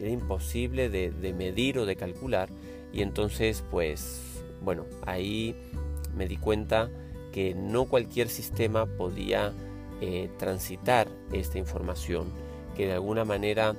era 0.00 0.10
imposible 0.10 0.88
de, 0.88 1.32
medir 1.32 1.78
o 1.78 1.86
de 1.86 1.96
calcular 1.96 2.48
y 2.92 3.02
entonces 3.02 3.62
pues 3.70 4.42
bueno, 4.62 4.84
ahí 5.04 5.54
me 6.16 6.26
di 6.26 6.36
cuenta 6.36 6.90
que 7.32 7.54
no 7.54 7.84
cualquier 7.84 8.28
sistema 8.28 8.86
podía 8.86 9.52
eh, 10.00 10.30
transitar 10.38 11.08
esta 11.32 11.58
información, 11.58 12.28
que 12.74 12.86
de 12.86 12.94
alguna 12.94 13.24
manera 13.24 13.76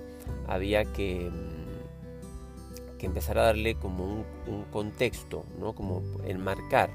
había 0.47 0.85
que, 0.85 1.29
mm, 1.31 2.97
que 2.97 3.05
empezar 3.05 3.37
a 3.39 3.43
darle 3.43 3.75
como 3.75 4.05
un, 4.05 4.63
contexto, 4.71 5.45
¿no? 5.59 5.73
como 5.73 6.03
enmarcar 6.25 6.89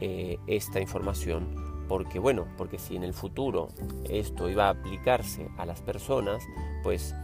eh, 0.00 0.38
esta 0.46 0.80
información, 0.80 1.84
porque 1.88 2.18
bueno, 2.18 2.46
porque 2.56 2.78
si 2.78 2.96
en 2.96 3.04
el 3.04 3.12
futuro 3.12 3.68
esto 4.08 4.48
iba 4.48 4.66
a 4.66 4.70
aplicarse 4.70 5.48
a 5.58 5.66
las 5.66 5.82
personas, 5.82 6.42
pues 6.82 7.14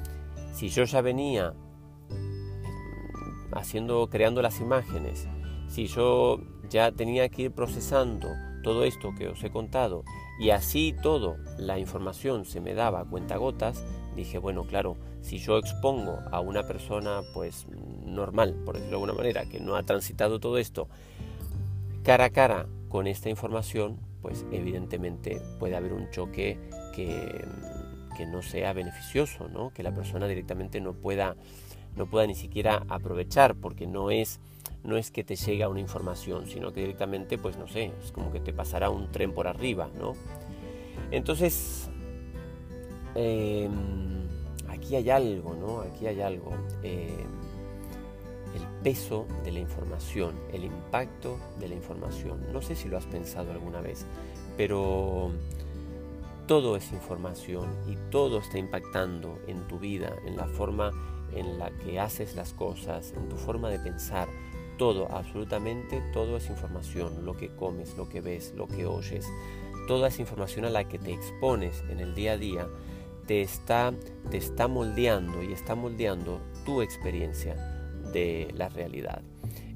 si 0.53 0.69
yo 0.69 0.85
ya 0.85 1.01
venía 1.01 1.55
haciendo, 3.53 4.09
creando 4.09 4.43
las 4.43 4.61
imágenes, 4.61 5.27
si 5.69 5.87
yo 5.87 6.41
ya 6.69 6.93
tenía 6.93 7.29
que 7.29 7.43
ir 7.43 7.53
procesando 7.53 8.29
todo 8.63 8.85
esto 8.85 9.15
que 9.17 9.29
os 9.29 9.43
he 9.45 9.51
contado 9.51 10.05
y 10.39 10.51
así 10.51 10.95
todo 11.03 11.37
la 11.59 11.79
información 11.79 12.45
se 12.45 12.61
me 12.61 12.75
daba 12.75 13.01
a 13.01 13.05
cuentagotas, 13.05 13.83
dije, 14.17 14.39
bueno, 14.39 14.65
claro, 14.65 14.97
si 15.21 15.39
yo 15.39 15.59
expongo 15.59 16.19
a 16.31 16.41
una 16.41 16.67
persona 16.67 17.23
pues 17.33 17.67
normal, 18.05 18.55
por 18.65 18.75
decirlo 18.75 18.99
de 18.99 19.05
alguna 19.05 19.13
manera, 19.15 19.47
que 19.47 19.61
no 19.61 19.77
ha 19.77 19.83
transitado 19.85 20.41
todo 20.41 20.59
esto, 20.59 20.89
cara 22.07 22.27
a 22.27 22.31
cara 22.31 22.69
con 22.89 23.09
esta 23.09 23.29
información, 23.29 23.99
pues 24.23 24.47
evidentemente 24.53 25.43
puede 25.59 25.75
haber 25.75 25.93
un 25.93 26.09
choque 26.11 26.57
que 26.95 27.45
que 28.17 28.27
no 28.27 28.43
sea 28.43 28.73
beneficioso, 28.73 29.49
¿no? 29.49 29.73
que 29.75 29.83
la 29.83 29.93
persona 29.93 30.27
directamente 30.27 30.81
no 30.81 30.95
pueda, 30.95 31.37
no 31.97 32.07
pueda 32.09 32.27
ni 32.27 32.35
siquiera 32.35 32.83
aprovechar, 32.89 33.55
porque 33.55 33.87
no 33.87 34.11
es, 34.11 34.41
no 34.85 34.97
es 34.97 35.11
que 35.11 35.23
te 35.23 35.37
llega 35.37 35.69
una 35.69 35.81
información, 35.81 36.47
sino 36.47 36.73
que 36.73 36.81
directamente, 36.81 37.37
pues 37.37 37.59
no 37.59 37.69
sé, 37.69 37.93
es 38.03 38.13
como 38.13 38.33
que 38.33 38.41
te 38.41 38.55
pasará 38.55 38.89
un 38.89 39.13
tren 39.13 39.33
por 39.33 39.47
arriba, 39.47 39.91
¿no? 39.99 40.15
Entonces, 41.11 41.91
em, 43.15 44.27
aquí 44.69 44.97
hay 44.97 45.11
algo, 45.11 45.55
¿no? 45.55 45.81
Aquí 45.81 46.07
hay 46.07 46.23
algo. 46.23 46.55
Em, 46.83 47.46
peso 48.83 49.27
de 49.45 49.53
la 49.53 49.61
información, 49.61 50.35
el 50.53 50.65
impacto 50.65 51.39
de 51.59 51.69
la 51.69 51.75
información. 51.75 52.53
No 52.53 52.63
sé 52.63 52.75
si 52.77 52.89
lo 52.89 52.97
has 52.97 53.07
pensado 53.07 53.53
alguna 53.53 53.81
vez, 53.81 54.07
pero 54.57 55.31
todo 56.47 56.77
es 56.77 56.93
información 56.93 57.69
y 57.89 57.97
todo 58.11 58.39
está 58.39 58.59
impactando 58.59 59.39
en 59.47 59.67
tu 59.67 59.79
vida, 59.79 60.15
en 60.25 60.37
la 60.37 60.47
forma 60.47 60.93
en 61.33 61.59
la 61.59 61.71
que 61.71 61.99
haces 61.99 62.37
las 62.37 62.53
cosas, 62.53 63.13
en 63.17 63.29
tu 63.29 63.37
forma 63.37 63.69
de 63.69 63.79
pensar. 63.79 64.29
Todo, 64.79 65.11
absolutamente 65.11 66.03
todo 66.13 66.37
es 66.37 66.49
información, 66.51 67.25
lo 67.25 67.37
que 67.37 67.49
comes, 67.49 67.97
lo 67.97 68.09
que 68.09 68.21
ves, 68.21 68.53
lo 68.57 68.69
que 68.69 68.87
oyes. 68.87 69.27
Toda 69.89 70.09
esa 70.09 70.21
información 70.21 70.65
a 70.65 70.71
la 70.71 70.85
que 70.87 70.99
te 70.99 71.13
expones 71.13 71.83
en 71.89 72.01
el 72.01 72.15
día 72.15 72.33
a 72.33 72.37
día 72.37 72.69
te 73.27 73.43
está, 73.43 73.93
te 74.31 74.37
está 74.37 74.69
moldeando 74.69 75.43
y 75.43 75.53
está 75.53 75.75
moldeando 75.75 76.41
tu 76.65 76.83
experiencia 76.83 77.76
de 78.17 78.49
la 78.55 78.71
realidad. 78.71 79.21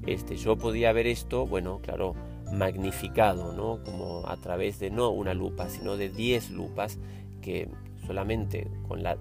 Este, 0.07 0.35
yo 0.35 0.57
podía 0.57 0.91
ver 0.93 1.05
esto, 1.05 1.45
bueno, 1.45 1.79
claro, 1.83 2.15
magnificado, 2.51 3.53
¿no? 3.53 3.83
como 3.83 4.27
a 4.27 4.35
través 4.37 4.79
de 4.79 4.89
no 4.89 5.11
una 5.11 5.35
lupa, 5.35 5.69
sino 5.69 5.95
de 5.95 6.09
10 6.09 6.49
lupas 6.49 6.97
que 7.43 7.69
solamente 8.07 8.67
con, 8.87 9.03
la, 9.03 9.17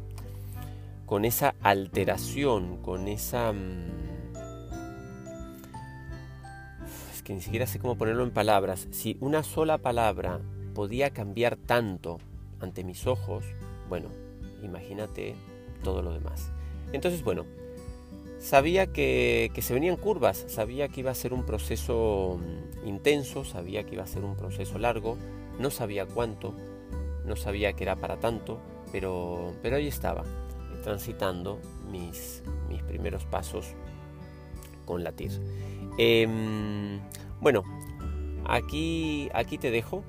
con 1.05 1.27
esa 1.27 1.55
alteración, 1.61 2.79
con 2.79 3.09
esa... 3.09 3.53
Mm, 3.53 3.91
es 7.13 7.23
que 7.23 7.35
ni 7.35 7.43
siquiera 7.43 7.67
sé 7.67 7.79
cómo 7.79 7.99
ponerlo 7.99 8.25
en 8.25 8.31
palabras. 8.31 8.89
Si 8.91 9.19
una 9.21 9.43
sola 9.43 9.77
palabra 9.77 10.41
podía 10.75 11.11
cambiar 11.11 11.57
tanto 11.57 12.17
ante 12.59 12.85
mis 12.85 13.07
ojos, 13.07 13.45
bueno, 13.91 14.09
imagínate 14.63 15.35
todo 15.85 16.01
lo 16.01 16.15
demás. 16.15 16.51
Entonces, 16.93 17.23
bueno, 17.23 17.45
Sabía 18.41 18.87
que, 18.87 19.53
se 19.61 19.75
venían 19.75 19.97
curvas, 19.97 20.47
sabía 20.49 20.89
que 20.89 21.01
iba 21.01 21.11
a 21.11 21.15
ser 21.15 21.35
un 21.35 21.45
proceso 21.45 22.41
mm, 22.41 22.89
intenso, 22.89 23.45
sabía 23.45 23.85
que 23.85 23.97
iba 23.97 24.03
a 24.03 24.07
ser 24.07 24.25
un 24.25 24.35
proceso 24.35 24.79
largo, 24.79 25.19
no 25.59 25.71
sabía 25.71 26.07
cuánto, 26.07 26.55
no 27.27 27.37
sabía 27.37 27.75
que 27.75 27.85
era 27.85 27.97
para 27.97 28.19
tanto, 28.19 28.59
pero, 28.93 29.53
pero 29.63 29.77
ahí 29.77 29.87
estaba, 29.87 30.25
transitando 30.83 31.61
mis, 31.93 32.43
mis 32.71 32.83
primeros 32.83 33.27
pasos 33.27 33.75
con 34.87 35.05
latir. 35.05 35.33
Em, 35.99 36.99
bueno, 37.43 37.63
aquí, 38.47 39.29
aquí 39.35 39.59
te 39.59 39.71
dejo 39.71 40.03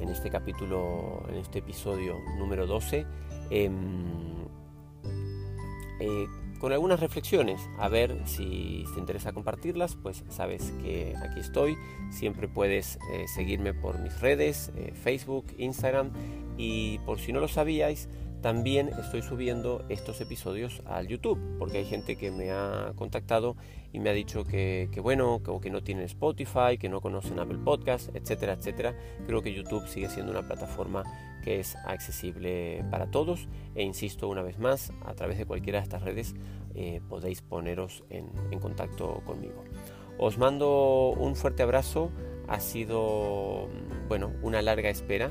en 0.00 0.08
este 0.08 0.30
capítulo, 0.30 1.24
en 1.28 1.34
este 1.34 1.58
episodio 1.58 2.16
número 2.38 2.66
12 2.66 3.04
con 6.62 6.72
algunas 6.72 7.00
reflexiones. 7.00 7.68
A 7.76 7.88
ver 7.88 8.16
si 8.24 8.84
te 8.94 9.00
interesa 9.00 9.32
compartirlas, 9.32 9.96
pues 9.96 10.22
sabes 10.28 10.72
que 10.80 11.12
aquí 11.20 11.40
estoy. 11.40 11.76
Siempre 12.12 12.46
puedes 12.46 13.00
eh, 13.12 13.26
seguirme 13.26 13.74
por 13.74 13.98
mis 13.98 14.20
redes, 14.20 14.70
eh, 14.76 14.92
Facebook, 14.94 15.46
Instagram 15.58 16.12
y 16.56 17.00
por 17.00 17.18
si 17.18 17.32
no 17.32 17.40
lo 17.40 17.48
sabíais, 17.48 18.08
también 18.42 18.88
estoy 18.98 19.22
subiendo 19.22 19.84
estos 19.88 20.20
episodios 20.20 20.82
al 20.84 21.06
YouTube, 21.06 21.38
porque 21.58 21.78
hay 21.78 21.84
gente 21.84 22.16
que 22.16 22.32
me 22.32 22.50
ha 22.50 22.92
contactado 22.96 23.56
y 23.92 24.00
me 24.00 24.10
ha 24.10 24.12
dicho 24.12 24.44
que, 24.44 24.88
bueno, 25.00 25.42
que, 25.42 25.60
que 25.60 25.70
no 25.70 25.82
tienen 25.82 26.04
Spotify, 26.04 26.76
que 26.78 26.88
no 26.88 27.00
conocen 27.00 27.38
Apple 27.38 27.58
Podcast, 27.64 28.14
etcétera, 28.14 28.54
etcétera. 28.54 28.96
Creo 29.26 29.42
que 29.42 29.54
YouTube 29.54 29.86
sigue 29.86 30.08
siendo 30.08 30.32
una 30.32 30.46
plataforma 30.46 31.04
que 31.44 31.60
es 31.60 31.76
accesible 31.86 32.84
para 32.90 33.10
todos 33.10 33.48
e 33.74 33.84
insisto 33.84 34.28
una 34.28 34.42
vez 34.42 34.58
más, 34.58 34.92
a 35.04 35.14
través 35.14 35.38
de 35.38 35.46
cualquiera 35.46 35.78
de 35.78 35.84
estas 35.84 36.02
redes 36.02 36.34
eh, 36.74 37.00
podéis 37.08 37.42
poneros 37.42 38.02
en, 38.10 38.28
en 38.50 38.58
contacto 38.58 39.22
conmigo. 39.24 39.64
Os 40.18 40.36
mando 40.36 41.10
un 41.10 41.36
fuerte 41.36 41.62
abrazo. 41.62 42.10
Ha 42.48 42.58
sido, 42.60 43.68
bueno, 44.08 44.32
una 44.42 44.62
larga 44.62 44.90
espera 44.90 45.30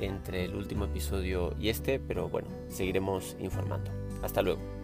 entre 0.00 0.44
el 0.44 0.54
último 0.54 0.84
episodio 0.84 1.54
y 1.58 1.68
este, 1.68 1.98
pero 1.98 2.28
bueno, 2.28 2.48
seguiremos 2.68 3.36
informando. 3.40 3.90
Hasta 4.22 4.42
luego. 4.42 4.79